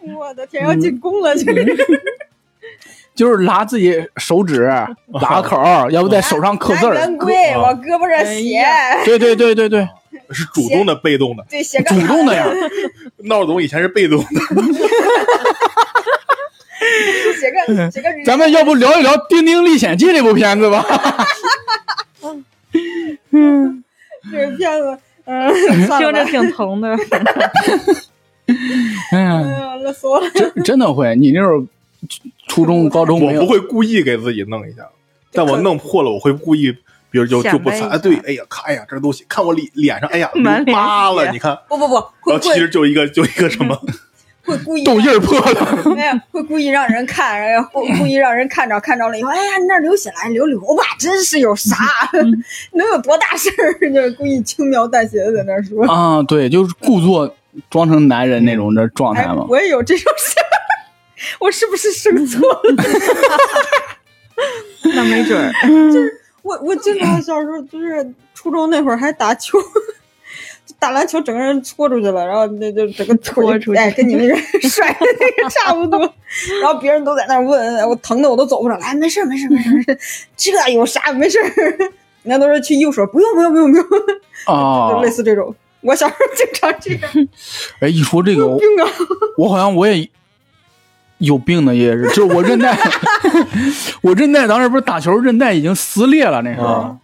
[0.16, 1.76] 我的天，要进宫了，这是。
[3.14, 4.62] 就是拉自己手指
[5.12, 6.94] 拉口，要不在手上刻字儿。
[6.94, 8.62] 男人贵，啊我胳膊上写，
[9.04, 9.88] 对对对对对，
[10.30, 11.44] 是主动的，被动的。
[11.50, 12.46] 对，写个主动的呀。
[13.24, 14.24] 闹总以前是被动的，
[17.40, 18.08] 写个写个。
[18.24, 20.86] 咱们要不聊一聊《丁丁历险记》这部片子吧？
[23.32, 23.82] 嗯
[24.30, 25.52] 这个片子，嗯，
[25.98, 26.96] 听着挺疼的。
[29.12, 30.28] 嗯，嗯，勒索了。
[30.34, 31.64] 真真的会，你那时候
[32.48, 34.82] 初中、 高中我不会故意给自己弄一下，
[35.32, 36.72] 但我弄破了，我会故意，
[37.10, 37.96] 比如就就不擦。
[37.98, 41.56] 对，哎呀，看，哎呀，这东西，看我脸脸上，哎呀，满脸留疤了，你看。
[41.68, 41.94] 不不不，
[42.30, 43.78] 然后其实就一个就一个什么，
[44.44, 45.82] 会故意痘印破了。
[45.94, 51.76] 没有，会故意让人看，然后故故意让人看着，看着了以后，哎呀，你那儿流血了，流流吧，真是有啥，
[52.72, 53.92] 能有多大事儿？
[53.92, 55.84] 就是故意轻描淡写的在那儿说。
[55.86, 57.34] 啊，对，就是故作
[57.70, 59.34] 装成男人那种的状态哎，。
[59.48, 60.44] 我也有这种事儿，
[61.40, 62.84] 我是不是生错了？
[64.94, 65.52] 那没准儿，
[66.42, 69.58] 我我经常小时候就是初中那会儿还打球，
[70.78, 74.36] 打篮球整个人搓出去了，然后那就整个腿搓出去哎，跟你那个
[74.68, 75.98] 甩的那个差不多。
[76.62, 78.76] 然后别人都在那儿问我，疼的我都走不了。
[78.80, 79.98] 哎，没事没事没事没事，
[80.36, 81.44] 这有啥没事儿？
[82.22, 83.86] 人家都是去右手，不用不用不用不用，
[84.46, 85.54] 啊 就，类似这种。
[85.80, 87.28] 我小时候经常这样，
[87.80, 88.84] 哎，一说这个，我病啊！
[89.36, 90.08] 我好像我也
[91.18, 92.76] 有病的，也是，就是我韧带，
[94.02, 96.96] 我韧带当时不是打球韧带已经撕裂了那时候，啊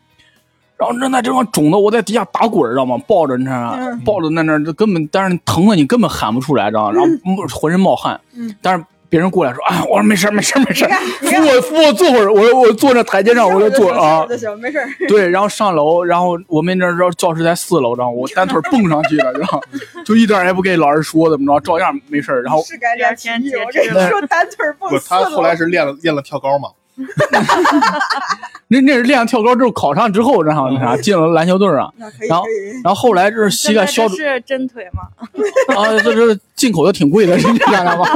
[0.77, 2.99] 然后韧带正好肿的我在底下打滚，知道吗？
[3.07, 6.93] 抱着你知道抱着在那儿，根本但是疼的你根本喊不出来，知道吗？
[6.93, 8.85] 然后嗯浑身冒汗，嗯但是。
[9.15, 10.91] 别人过来说：“啊，我说没事儿没事儿没事儿，
[11.23, 14.27] 扶我扶我坐会儿，我我坐那台阶上，我就坐啊。
[14.27, 14.89] 就行，没事儿。
[15.07, 19.62] 对，然后上楼，然后我们那时候教室在四楼，然后我 单腿蹦上去了，然后
[20.05, 22.43] 就一点也不给老师说怎么着，照样没事儿。
[22.43, 26.71] 然后是该练体育，我天截肢跟你说，单腿蹦不，他后来是练了练了跳高嘛，
[28.68, 31.88] 那那是练跳高之后考上之后，然后那啥进了篮球队啊。
[32.28, 32.45] 然后。
[32.82, 35.03] 然后后来就是膝盖消是真腿吗？
[35.76, 38.05] 啊，这这进口的挺贵的，你知道吗？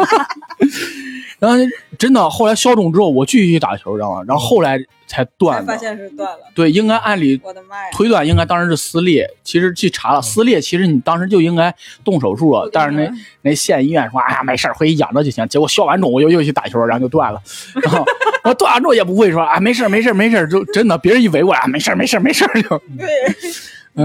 [1.38, 1.56] 然后
[1.98, 4.22] 真的后来消肿之后，我继续去打球，知道吗？
[4.26, 5.72] 然后后来才才断的。
[5.72, 7.90] 发现是断了，对，应该按理我的妈呀！
[7.92, 11.74] 推断应该当时是撕裂，其实去查了撕裂，其实你当时就应该
[12.04, 13.10] 动手术了，但是那
[13.42, 15.46] 那县医院说，哎呀没事儿，回去养着就行。
[15.48, 17.40] 结果消完肿，我又又去打球，然后就断了。
[17.82, 17.98] 然后
[18.42, 22.68] 然后断完之后也不会说，啊没事儿没事儿没事儿，就真的别人一围过来，啊没事儿没事儿没事儿就，
[22.98, 23.06] 对，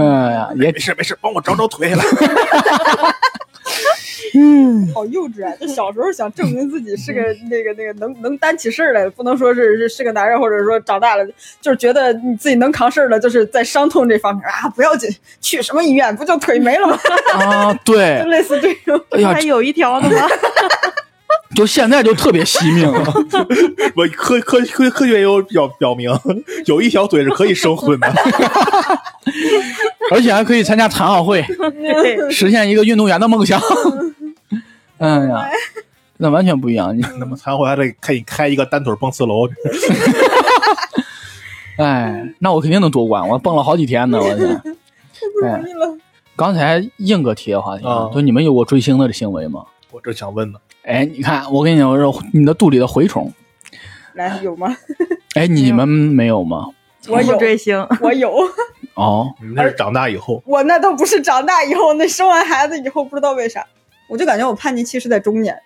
[0.32, 2.04] 呀也没事没事，帮我找找腿来。
[4.94, 5.52] 好幼稚啊！
[5.60, 7.20] 就小时候想证明自己是个
[7.50, 11.24] 那个那个能能担起事儿来，不能说是是是个男人，或者说长大了
[11.60, 15.08] 就是觉得你自己能扛事儿了，就是在伤痛这方面啊不要紧，
[15.40, 16.98] 去什么医院不就腿没了吗？
[17.34, 19.00] 啊就对，类似这种。
[19.10, 20.26] 哎呀还，有一条呢吗？
[21.54, 22.92] 就现在就特别惜命。
[23.94, 26.10] 我科科科科学有表表明，
[26.66, 28.12] 有一条腿是可以生存的。
[30.10, 31.44] 而且还可以参加残奥会，
[32.28, 33.60] 实现一个运动员的梦想。
[35.04, 35.48] 哎呀，
[36.18, 36.96] 那完全不一样。
[36.96, 39.48] 你 那么残回还得可以开一个单腿蹦四楼，
[41.76, 44.18] 哎，那我肯定能夺冠，我蹦了好几天呢。
[44.18, 44.60] 我天，
[45.34, 45.98] 不容易了，
[46.36, 49.64] 刚才硬哥提的话题，啊就你们有过追星的行为吗？
[49.90, 50.58] 我正想问呢。
[50.82, 53.32] 哎，你看，我跟你讲，我说你的肚里的蛔虫，
[54.14, 54.76] 来有吗？
[55.34, 56.68] 哎，你们没有吗？
[57.08, 58.32] 我有追星，我有，
[58.94, 63.66] 哦，那是长大以后，我那都不是长大以后，那生完孩子以后不知道为啥，
[64.06, 65.56] 我就感觉我叛逆期是在中年。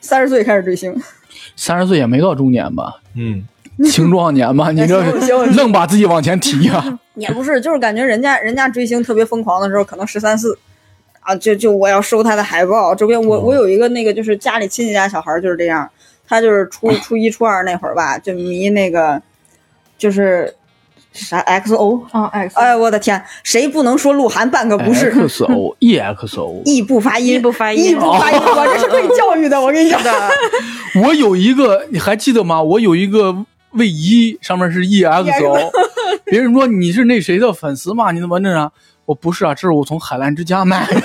[0.00, 0.94] 三十岁开始追星，
[1.56, 3.42] 三十岁也没到中年吧，嗯，
[3.90, 4.70] 青壮年吧？
[4.72, 5.00] 你这
[5.52, 10.58] 愣把自己往前提呀、也不是，就是感觉人家人家追星特别疯狂的时候，可能十三四。
[11.22, 15.88] 啊，就就我要收他的海报，周边我我有一个那个就是家里亲戚家小孩就是这样，
[16.26, 19.20] 他就是初初一初二那会儿吧，就迷那个
[19.98, 20.54] 就是
[21.12, 30.00] 啥 XO，啊，X，哎我的天，谁不能说鹿晗半个不是？？XO EXO E 不发音，，E 不发音，E 不发音，我这是被教育的，我跟你讲。
[31.02, 32.62] 我有一个，你还记得吗？
[32.62, 33.34] 我有一个
[33.72, 35.70] 卫衣，上面是 EXO。
[36.26, 38.12] 别人说你是那谁的粉丝吗？
[38.12, 38.70] 你怎么那啥？
[39.06, 40.94] 我不是啊，这是我从海澜之家买的。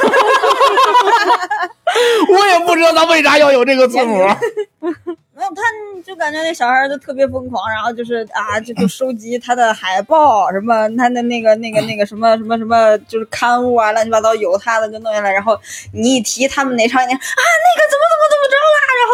[2.30, 4.24] 我也不知道他为啥要有这个字母。
[5.54, 5.62] 他
[6.06, 15.60] 就感觉那小孩就特别疯狂，然后就是啊，就就收集他的海报，什么他的那个那个那个什么什么什么，就是刊物啊，乱七八糟有他的就弄下来，然后
[15.94, 19.12] 你一提他们哪场演啊，那个怎么怎么怎么着啦，然后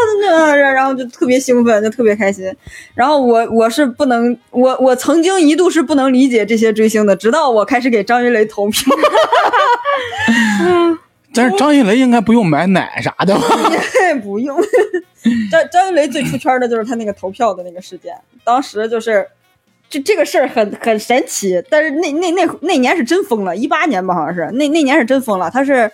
[0.53, 2.53] 就然后就特别兴奋，就特别开心。
[2.93, 8.83] 然后我我是不能，我我曾经一度是不能理解这些追星的，直到我开始给张云雷投票。
[11.33, 13.41] 但是张云雷应该不用买奶啥的吧？
[14.21, 14.57] 不用。
[15.51, 19.27] 张张云雷最出圈的就是他那个投票的那个事件，当时就是，
[19.89, 25.91] 这这个事儿很很神奇，但是那那那那年是真疯了，一八年吧好像是，那那年是真疯了，他是。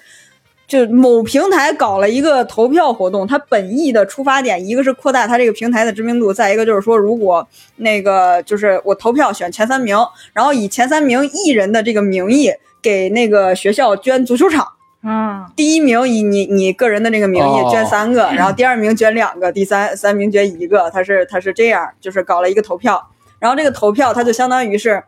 [0.67, 7.47] 就某平台搞了一个投票活动，他本意的出发点，一个是扩大他这个平台的知名度，再一个就是说，如果
[7.77, 9.97] 那个就是我投票选前三名，
[10.33, 12.51] 然后以前三名艺人的这个名义
[12.81, 14.67] 给那个学校捐足球场，
[15.03, 25.01] 嗯，第一名以你你个人的这个名义哦捐三个， 然后第二名捐两个，第三三名捐一个，他是他是这样，就是搞了一个投票，然后这个投票他就相当于是，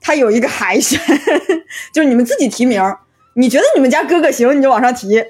[0.00, 0.98] 他有一个海选，
[1.92, 2.82] 就是你们自己提名，
[3.34, 5.22] 你觉得你们家哥哥行，你就往上提，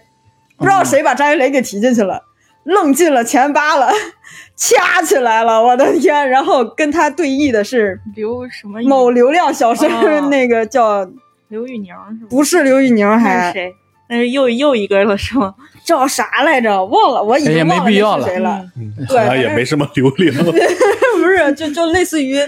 [0.57, 2.23] 不知道谁把张云雷给提进去了，
[2.63, 3.93] 愣进了前八了，
[4.57, 6.31] 掐起来了，我的天！
[6.31, 11.07] 然后跟他对弈的是刘什么某流量小生，哦那个叫
[11.49, 12.29] 刘宇宁是吧？
[12.31, 13.75] 不是刘宇宁还是谁？
[14.09, 15.55] 那是又又一个了是吗？
[15.85, 16.85] 叫啥来着？
[16.85, 18.71] 忘了，我已经忘了没必要了那是谁了。
[18.77, 20.35] 嗯对好像也没什么流量。
[20.45, 22.39] 不是，就就类似于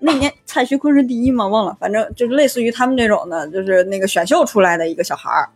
[0.00, 1.46] 那年蔡徐坤是第一吗？
[1.46, 5.48] 忘了，反正就是类似于他们这种的，就是那个选秀出来的一个小孩儿，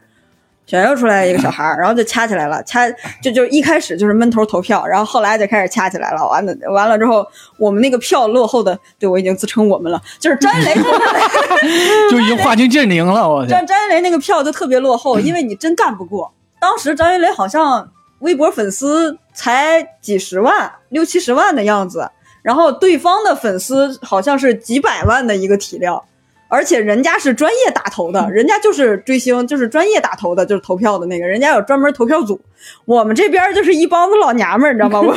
[0.67, 2.89] 选秀出来一个小孩儿，然后就掐起来了，掐
[3.23, 7.27] 就就一开始就是闷头投票，然后后来就开始掐起来了，完了完了之后，
[7.59, 10.75] 我们那个票落后的，对我已经自称我们了，就是张云雷
[12.11, 13.51] 就已经划清阵营了，我天！
[13.61, 16.33] 张张云雷那个票就特别落后，因为你真干不过。
[16.61, 17.87] 当时张云雷好像
[18.21, 22.11] 微博粉丝才几十万，六七十万的样子，
[22.41, 26.03] 然后对方的粉丝好像是几百万的一个体量，
[26.55, 32.41] 而且人家是专业打头的，人家就是追星，就是专业打头的，就是投票的那个，人家有专门投票组。
[32.85, 35.17] 我们这边就是一帮子老娘们儿，你知道吗？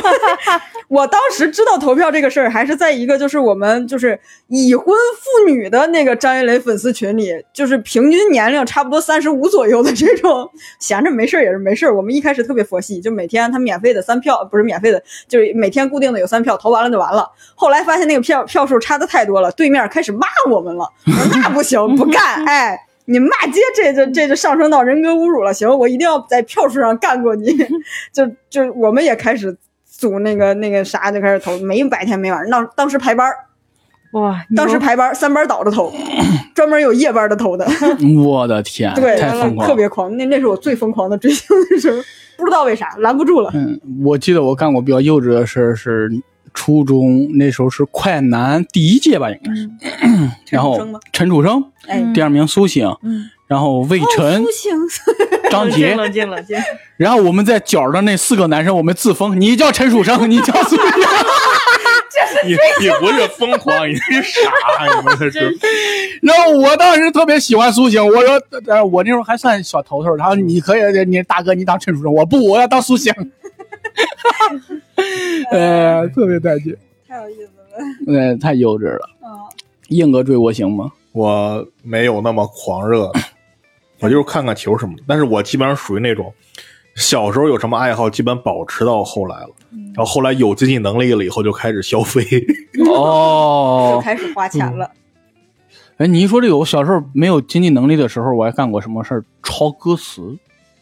[1.02, 4.18] 我当时知道投票这个事儿，还是在一个就是我们就是
[4.48, 11.94] 已婚妇女的那个张云雷粉丝群里，就是平均年龄差不多三十五左右的这种， 闲着没事儿也是没事儿。
[11.94, 17.30] 我们一开始特别佛系，就每天他免费的三票，不是免费的，就是每天固定的有三票，投完了就完了。
[17.54, 20.90] 后来发现那个票票数差的太多了，对面开始骂我们了，
[21.32, 22.84] 那不行，不干， 哎。
[23.10, 25.52] 你骂街，这就这就上升到人格侮辱了。
[25.52, 27.56] 行，我一定要在票数上干过你。
[28.12, 29.56] 就就我们也开始
[29.86, 32.50] 组那个那个啥，就开始投，没白天没晚上。
[32.50, 33.34] 当当时排班儿，
[34.12, 35.90] 哇，当时排班儿三班倒着投，
[36.54, 37.66] 专门有夜班的投的。
[38.22, 40.14] 我的天，对，太疯狂，特别狂。
[40.18, 41.96] 那那是我最疯狂的追星的时候，
[42.36, 43.50] 不知道为啥拦不住了。
[43.54, 46.10] 嗯，我记得我干过比较幼稚的事儿是
[46.58, 49.70] 初中那时候是快男第一届吧，应该是。
[50.50, 50.76] 然后
[51.12, 51.62] 陈楚生
[52.12, 54.72] 第二名苏醒，嗯，然后魏晨、苏醒，
[55.48, 56.58] 张 杰，冷静冷静，
[56.96, 60.84] 然后我们在角的那四个男生，我们自封，你叫陈楚生， 你叫苏醒。
[62.44, 64.50] 你你不是疯狂，你是傻，
[64.96, 65.56] 你们这是。
[66.22, 73.14] 然后我当时特别喜欢苏醒，我说，呃，我那时候还算小头头，他说你可以，你大哥你当陈楚生，我不，我要当苏醒。
[75.50, 76.76] 呃， 特别带劲，
[77.06, 78.18] 太有意思了。
[78.18, 79.08] 呃，太幼稚了。
[79.22, 79.28] 嗯，
[79.88, 80.92] 硬哥追过行吗？
[81.12, 83.10] 我没有那么狂热，
[84.00, 85.02] 我就是看看球什么的。
[85.06, 86.32] 但是我基本上属于那种
[86.94, 89.50] 小时候有什么爱好，基本保持到后来了。
[89.94, 92.22] 然后后来有经济能力了以后，就开始消费。
[92.84, 94.90] 哦就哦，开始花钱了。
[95.96, 99.24] 哎，你一说这个，我小时候没有经济能力的时候，我还干过什么事儿？
[99.42, 100.36] 抄歌词。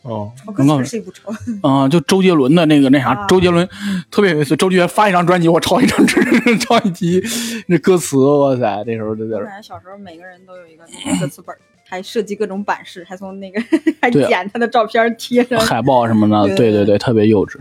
[0.07, 1.31] 哦，我歌词谁不抄？
[1.69, 3.69] 啊、就周杰伦的那个那啥，啊周杰伦
[4.11, 4.57] 特别有意思。
[4.57, 6.07] 周杰伦发一张专辑，我抄一张，
[6.61, 7.23] 抄一集
[7.67, 9.51] 那歌词，哇塞，那时候就在我这儿。
[9.51, 11.59] 感觉小时候每个人都有一个那个歌词本儿，
[11.89, 13.61] 还设计各种版式，还从那个
[14.01, 15.59] 还剪他的照片贴上。
[15.59, 17.59] 海报什么的，对对对，特别幼稚。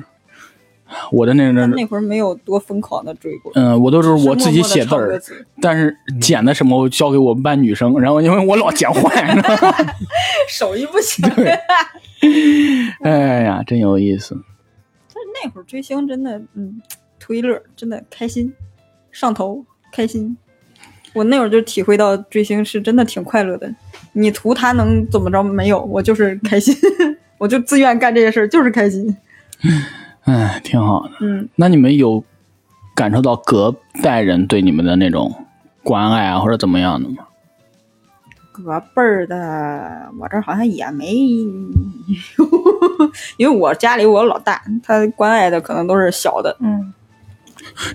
[1.11, 5.19] 我的那那那会儿没有多疯狂的追过，嗯，我都是我自己写字儿，
[5.61, 9.35] 但是剪的什么我交给我们班女生，然后因为我老剪坏，
[10.47, 11.27] 手艺不行。
[13.01, 14.37] 哎呀，真有意思。
[15.13, 16.81] 但那会儿追星真的，嗯，
[17.19, 18.53] 图一乐，真的开心，
[19.11, 20.37] 上头开心。
[21.13, 23.73] 我那会儿就体会到追星是真的挺快乐的。
[24.13, 25.81] 你图他能怎么着没有？
[25.83, 26.75] 我就是开心，
[27.39, 29.15] 我就自愿干这些事儿，就是开心。
[30.25, 31.11] 哎，挺好的。
[31.21, 32.23] 嗯，那你们有
[32.93, 35.33] 感受到隔代人对你们的那种
[35.83, 37.17] 关爱啊，或者怎么样的吗？
[38.51, 41.13] 隔辈儿的，我这好像也没，
[43.37, 46.55] 因为我家里我老大，他关爱的可能都是小的。
[46.61, 46.93] 嗯，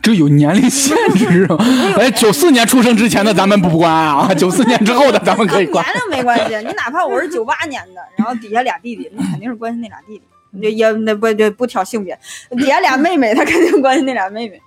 [0.03, 1.57] 这有年龄限制 吗！
[1.99, 5.95] 哎，九四年出生之前的咱们不关爱啊， 九四年之后的咱们可以关年。
[5.95, 12.19] 龄没关系，你哪怕我是九八年的，然后底下俩弟弟，那肯定是关心那俩弟弟，也也那不就不挑性别，
[12.51, 14.61] 底下俩妹妹，他肯定关心那俩妹妹，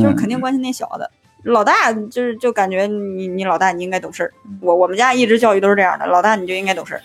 [0.00, 1.10] 就是嗯，肯定关心那小的。
[1.44, 7.02] 老大就是就感觉你你老大你应该懂事儿，我我们家一直教育都是这样的，老大你就应该懂事儿，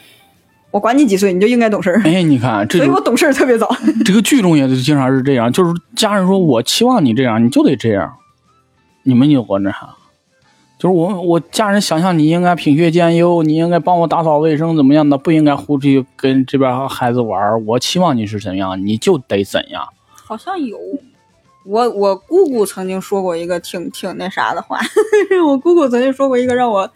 [0.69, 3.75] 我管你几岁你就应该懂事儿，哎，你看， 这所以我懂事儿特别早。
[4.05, 8.13] 这个剧中也经常是这样，就是家人说我期望你这样，你就得这样。
[9.01, 9.89] 你们有过那啥？
[10.77, 17.65] 就是我我家人想象你应该品学兼优，你应该帮我打扫卫生怎么样的，不应该胡去跟这边孩子玩。
[17.65, 19.87] 我期望你是怎样，你就得怎样。
[20.13, 20.77] 好像有，
[21.65, 24.79] 我我姑姑曾经说过一个挺挺那啥的话，
[25.47, 26.87] 我姑姑曾经说过一个让我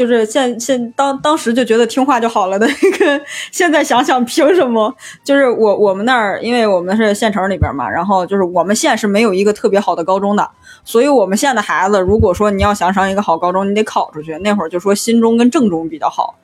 [0.00, 3.20] 就是现现当当时就觉得听话就好了的一个，
[3.52, 4.90] 现在想想凭什么？
[5.22, 10.50] 就是我我们那儿，因为我们是县城里边嘛，然后就是我们县是没有一个特别好的高中的，
[10.84, 14.38] 所以我们县的孩子，如果说你要想上一个好高中，你得考出去。
[14.38, 16.36] 那会儿就说新中跟正中比较好。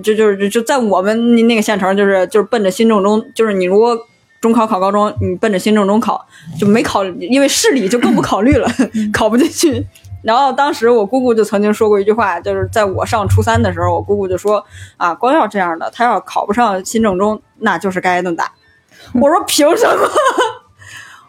[0.00, 3.98] 就就是就就在我们那那个县城，就是就是奔着新正中，就是你如果
[4.40, 6.24] 中考考高中，你奔着新正中考，
[6.56, 8.70] 就没考，因为市里就更不考虑了，
[9.12, 9.84] 考不进去。
[10.22, 14.64] 然后当时我姑姑就曾经说过一句话，就是在我上初三的时候，我姑姑就说
[14.96, 18.52] 啊，光耀这样的，他要考不上新正中，那就是该挨顿打。
[19.14, 20.08] 我说凭什么？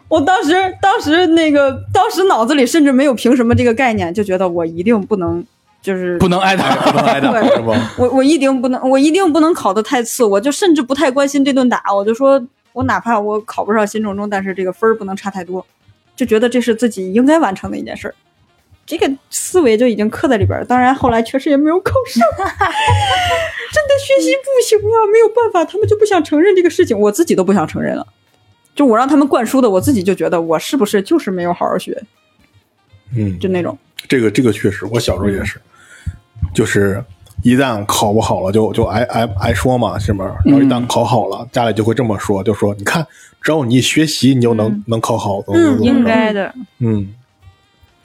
[0.08, 0.52] 我当时
[0.82, 5.42] 当时那个当时脑子里甚至没有凭什么这个概念，就觉得我一定不能
[5.80, 6.74] 就是不能挨打。
[6.76, 7.74] 不能挨打是 不？
[7.96, 12.38] 我我一定不能，我一定不能考得太次，我就甚至不太关心这顿打，我就说
[12.74, 15.64] 我哪怕我考不上新正中，但是这个分儿不能差太多，
[16.14, 18.14] 就觉得这是自己应该完成的一件事儿。
[18.84, 28.06] 这个思维就已经刻在里边儿，当然后来确实也没有考上， 真的学习不行啊，没有办法，他们就不想承认这个事情，我自己都不想承认了。
[28.74, 32.02] 就我让他们灌输的，我自己就觉得我是不是就是没有好好学，
[33.16, 33.78] 嗯，就那种。
[34.08, 35.60] 这个这个确实，我小时候也是，
[36.52, 37.02] 就是
[37.42, 40.36] 一旦考不好了就就挨挨挨说嘛，是吗？
[40.44, 43.06] 然后一旦考好了，家里就会这么说，就说你看，
[43.40, 46.52] 只要你学习，你就能、能考好，怎么怎么怎么应该的。
[46.80, 47.14] 嗯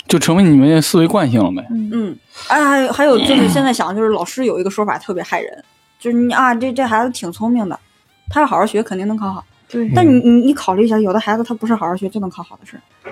[0.08, 1.66] 就成为你们的思维惯性了呗。
[1.70, 2.18] 嗯，
[2.48, 5.64] 哎，还有还有就是现在想，就是老师有一个说法特别害人，
[6.00, 7.80] 就是你啊，这这孩子挺聪明的，
[8.30, 9.44] 他要好好学肯定能考好。
[9.68, 9.90] 对。
[9.96, 13.12] 但你你你考虑一下，有的孩子他不是好好学就能考好的事儿，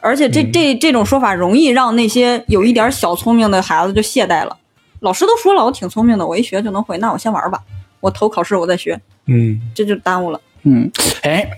[0.00, 4.56] 而且这这这种说法容易让那些有一点小聪明的孩子就懈怠了。
[5.00, 7.60] 老师都说了，我挺聪明的，我一学就能会，那我先玩吧，
[8.00, 9.60] 我投考试我再学，嗯。
[9.74, 10.40] 这就耽误了。
[10.62, 10.90] 嗯，
[11.22, 11.48] 哎，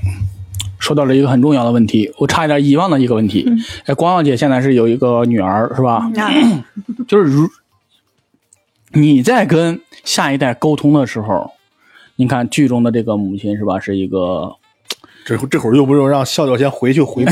[0.78, 3.48] 说到了一个很重要的问题，我差一点遗忘的一个问题。
[3.86, 6.10] 哎，光耀姐现在是有一个女儿是吧？
[6.14, 6.30] 那
[7.06, 7.48] 就是如
[8.92, 11.52] 你在跟下一代沟通的时候，
[12.16, 14.54] 你看剧中的这个母亲是吧，是一个
[15.24, 17.30] 这会这会儿又不用让笑笑先回去回顾，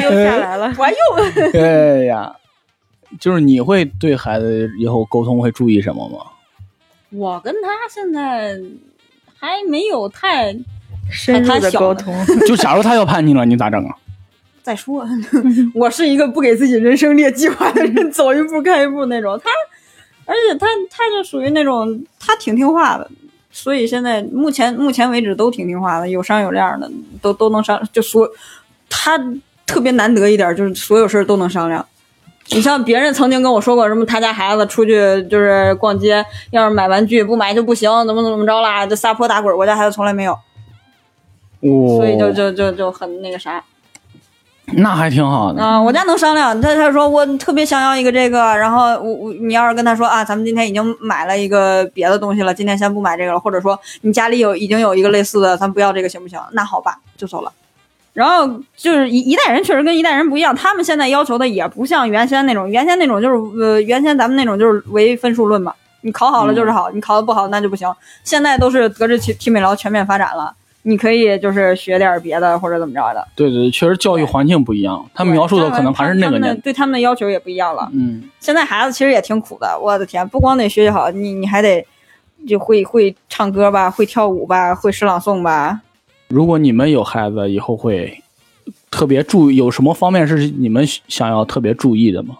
[0.00, 0.72] 溜 下来了。
[0.78, 0.98] 我还用
[1.60, 2.36] 哎呀，
[3.18, 6.18] 就是你会对孩子以后沟通会注意什么吗？
[7.10, 8.60] 我跟他现在
[9.38, 10.54] 还没有太
[11.10, 12.14] 深入的沟通，
[12.46, 13.94] 就假如他要叛逆了，你咋整啊？
[14.62, 15.06] 再说，
[15.74, 19.40] 我是一个不给自己人生列计划的人，走一步看一步那种。
[19.42, 19.48] 他，
[20.26, 23.10] 而且他他就属于那种他挺听话的，
[23.50, 26.90] 所以现在目前目前为止都挺听话的，有商有量的，
[27.22, 28.28] 都都能商，就说
[28.90, 29.18] 他
[29.64, 31.84] 特别难得一点，就是所有事儿都能商量。
[32.50, 39.56] 你像别人曾经跟我说过什么，他家孩子出去就是逛街，要是买玩具不买就不行，怎么怎么着啦，就撒泼打滚。
[39.56, 40.38] 我家孩子从来没有，
[41.60, 43.62] 哦，所以就就就就很那个啥。
[44.72, 45.62] 那还挺好的。
[45.62, 46.60] 啊、我家能商量。
[46.60, 56.38] 他他说我特别想要一个这个，然后我我你要是跟他说啊，咱们今天已经买了一个别的东西了，今天先不买这个了，或者说你家里有已经有一个类似的，咱不要这个行不行？
[56.52, 57.50] 那好吧，就走了。
[58.12, 65.72] 然后就是一一代人确实跟一代人不一样，他们现在要求的也不像原先那种，原先那种就是呃，原先咱们那种就是唯分数论嘛，
[66.02, 67.90] 你考好了就是好，你考的不好那就不行。
[68.22, 70.52] 现在都是德智体体美劳全面发展了，
[70.82, 73.26] 你可以就是学点别的或者怎么着的。
[73.34, 76.58] 对对对，确实教育环境不一样，他描述的可能还是那个年。
[76.60, 77.88] 对他们的要求也不一样了。
[77.92, 81.84] 嗯，现在孩子其实也挺苦的，我的天，不光得学习好，你你还得
[82.46, 85.80] 就会会唱歌吧，会跳舞吧，会诗朗诵吧。
[86.28, 88.22] 如果你们有孩子，以后会
[88.90, 92.38] 特别注意，有什么方面是你们想要特别注意的吗？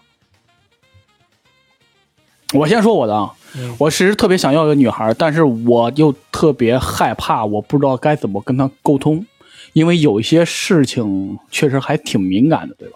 [2.53, 3.75] 我先说我的啊，嗯。
[3.79, 9.25] 我其实特别想要一个女孩，但是我又特别害怕，我不知道该怎么跟她沟通，
[9.73, 12.95] 因为有一些事情确实还挺敏感的，对吧？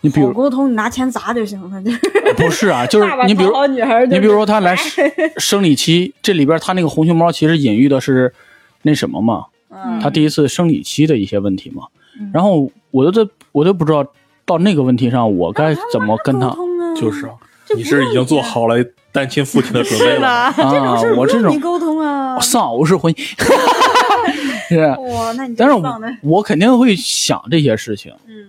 [0.00, 1.82] 你比如沟通，你拿钱砸就行了。
[1.82, 1.90] 就
[2.36, 3.52] 不是啊， 就是你比如
[4.08, 8.32] 你比如说她来生 生理期，这里边她那个红熊猫其实隐喻的是
[8.82, 9.98] 那什么嘛，嗯。
[10.00, 11.82] 她第一次生理期的一些问题嘛。
[12.20, 12.30] 嗯。
[12.32, 14.06] 然后我都这我都不知道
[14.46, 16.56] 到那个问题上我该怎么跟她啊，
[16.96, 17.32] 就是啊，
[17.74, 18.76] 你是已经做好了
[19.12, 20.28] 单亲父亲的准备了吗。
[20.28, 22.38] 啊这种事，我这种不用你沟通啊。
[22.40, 23.20] 丧偶式婚姻，
[24.68, 28.12] 是，哇，那你但是这丧的，我肯定会想这些事情。
[28.26, 28.48] 嗯，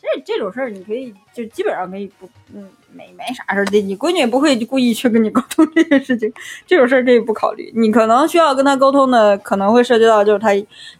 [0.00, 3.80] 这这种事儿你可以就基本上可以不，嗯，没没啥事儿的。
[3.80, 6.30] 你闺女也不会故意去跟你沟通这些事情，
[6.66, 7.72] 这种事儿可以不考虑。
[7.76, 10.50] 你可能需要跟她沟通的，可能会涉及到就是她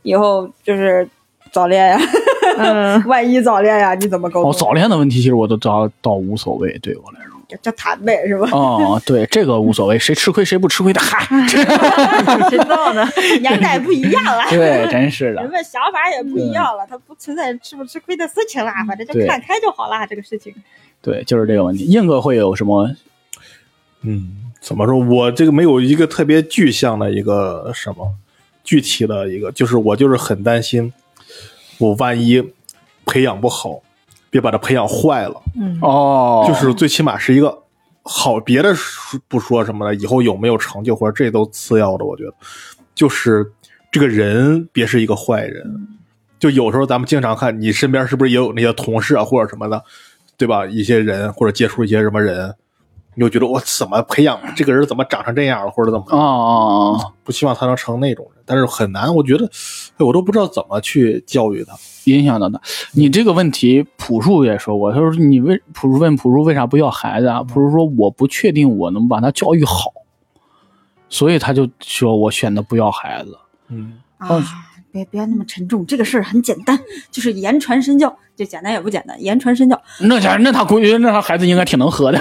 [0.02, 1.06] 以后就是
[1.50, 1.98] 早恋呀，
[2.58, 4.50] 嗯，万一早恋呀，你怎么沟通？
[4.50, 7.39] 哦，早恋的问题其实我都倒倒无所谓，对我来说。
[7.50, 8.48] 就就谈呗，是吧？
[8.52, 13.04] 哦，对，这个无所谓，谁吃亏谁不吃亏的，嗨，谁知道呢？
[13.42, 14.44] 年代不一样了。
[14.48, 15.50] 对，真是的人。
[15.50, 20.54] 们想法也不一样了，它不存在吃不吃亏的事情啦，反正就看开就好了，这个事情。
[21.02, 21.84] 对，就是这个问题。
[21.84, 22.88] 硬哥会有什么？
[24.02, 24.96] 嗯，怎么说？
[24.98, 28.14] 我这个没有一个特别具象的一个什么
[28.62, 30.92] 具体的一个，就是我就是很担心，
[31.78, 32.42] 我万一
[33.04, 33.82] 培养不好，
[34.30, 35.34] 别把他培养坏了。
[35.82, 37.62] 哦，就是最起码是一个
[38.02, 38.72] 好，别的
[39.28, 42.32] 不说什么了，以后有没有成就或者这都次要的，我觉得
[42.94, 43.52] 就是
[43.90, 45.88] 这个人别是一个坏人。
[46.38, 49.82] 就有时候咱们经常看，你身边是不是也有那些同事啊或者什么的，
[50.38, 50.64] 对吧？
[50.64, 52.54] 一些人或者接触一些什么人，
[53.20, 59.44] 你就觉得我怎么培养这个人怎么长成这样了，或者怎么啊啊啊，不希望他能成那种人，但是很难，我觉得
[59.98, 61.74] 哎我都不知道怎么去教育他。
[62.04, 62.58] 影响到他。
[62.92, 67.42] 你这个问题，朴树也说过，他说你为朴树问朴树为啥不要孩子啊？
[67.42, 69.92] 朴树说我不确定我能把他教育好，
[71.10, 73.38] 所以他就说我选择不要孩子。
[73.68, 74.42] 嗯，啊，
[74.92, 76.78] 别别那么沉重，这个事儿很简单，
[77.10, 79.80] 就是言传身教，就简单也不简单，言传身教。
[80.00, 82.18] 那家那他估计那他孩子应该挺能喝的，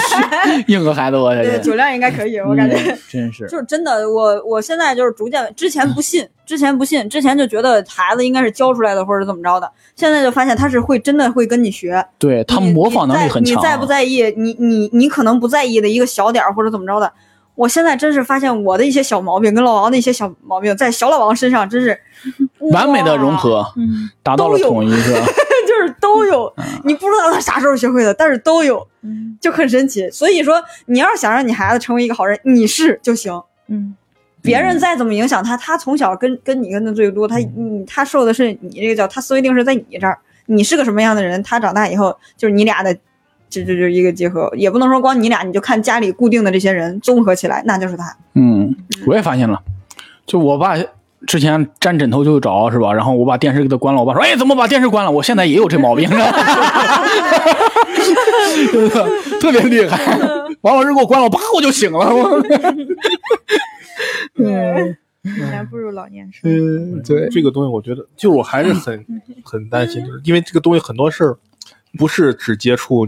[0.68, 2.76] 硬个孩子我对，这酒量应该可以，我感觉。
[2.76, 13.54] 嗯真是就是真的，我我现在就是逐渐，之前不信，之前不信，之前就觉得孩子应该是教出来的或者怎么着的，现在就发现他是会真的会跟你学，对他模仿能力很强。
[13.56, 14.34] 啊你在你在不在意？
[14.36, 17.12] 你你你可能不在意的一个小点儿或者怎么着的，
[17.54, 21.98] 我现在真是发现我的一些小毛病跟老王的一些小毛病，在小老王身上真是
[22.72, 25.20] 完美的融合，嗯达到了统一，是吧？
[25.66, 26.52] 就是都有，
[26.84, 30.10] 你不知道他啥时候学会的，但是都有，嗯就很神奇。
[30.10, 33.40] 所以说，你要是想让你孩子成为一个好人，你是就行。
[33.68, 33.96] 嗯
[34.42, 42.94] 别人再怎么影响他，他从小跟跟你跟的最多，他你他受的是你这个叫他思维定式在你这儿，你是个什么样的人，他长大以后就是你俩的，
[43.54, 48.16] 这这就是一个结合，也不能说光你俩，你就看家里固定的这些人综合起来，那就是他。
[48.34, 48.74] 嗯，
[49.06, 49.62] 我也发现了，
[50.26, 50.74] 就我爸
[51.26, 52.92] 之前沾枕头就着是吧？
[52.92, 57.04] 然后我把电视给他关了，我爸说：“哎，怎么把电视关了？”我现在也有这毛病，哈哈哈
[58.72, 59.08] 真的
[59.40, 60.18] 特别厉害。
[60.62, 61.98] 王老师给我关了，啪我就醒了。
[61.98, 62.40] 我
[64.34, 64.96] 对，
[65.50, 66.40] 还不如老年痴。
[66.42, 69.04] 嗯，对，这个东西我觉得，就我还是很
[69.44, 71.36] 很担心，就是因为这个东西很多事儿
[71.98, 73.06] 不是只接触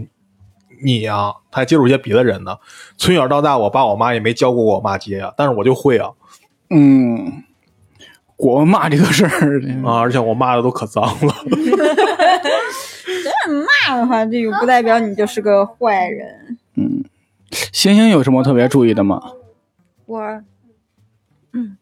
[0.83, 2.57] 你呀、他还接触一些别的人呢。
[2.97, 6.11] 从小到大，我爸我妈也没教过我骂街呀，但是我就会啊
[6.69, 7.43] 嗯，
[8.35, 11.35] 我骂这个事儿，啊，而且我骂的都可脏了。
[13.87, 16.57] 骂的话，这个不代表你就是个坏人。
[16.75, 17.03] 嗯，
[17.71, 19.21] 星星有什么特别注意的吗？
[20.05, 20.19] 我，
[21.53, 21.77] 嗯，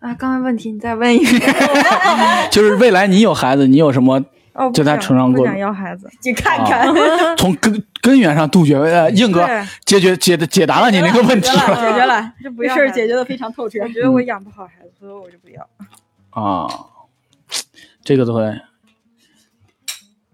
[0.00, 1.54] 啊，刚才问题你再问一遍。
[2.50, 4.24] 就是未来你有孩子，你有什么
[4.54, 6.10] 哦，就他不想不成长过想要孩子。
[6.22, 6.86] 你看看，
[7.36, 8.76] 从根根源上杜绝？
[8.78, 9.48] 呃，硬哥
[9.84, 13.78] 解决解解答了你那个问题解决了，了解决了，这不这事儿解决的非常透彻。
[13.82, 15.66] 我觉得我养不好孩子，所以我就不要。
[16.30, 16.68] 啊，
[18.04, 18.60] 这个对。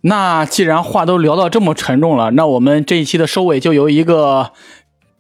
[0.00, 4.52] 那既然话都聊到这么沉重了，那我们这一期的收尾就由一个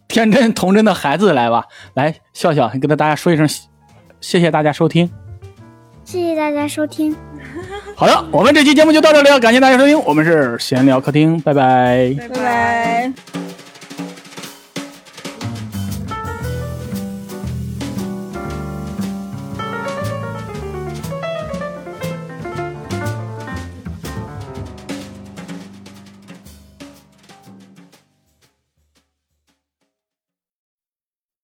[0.06, 1.64] 天真童真的孩子来吧。
[1.94, 3.46] 来，笑笑，你跟大家说一声，
[4.20, 5.10] 谢谢大家收听。
[6.04, 7.14] 谢谢大家收听。
[7.96, 12.14] 好的，我们这期节目就到这里了，感谢大家收听，我们是闲聊客厅，拜拜。
[12.18, 13.12] 拜拜。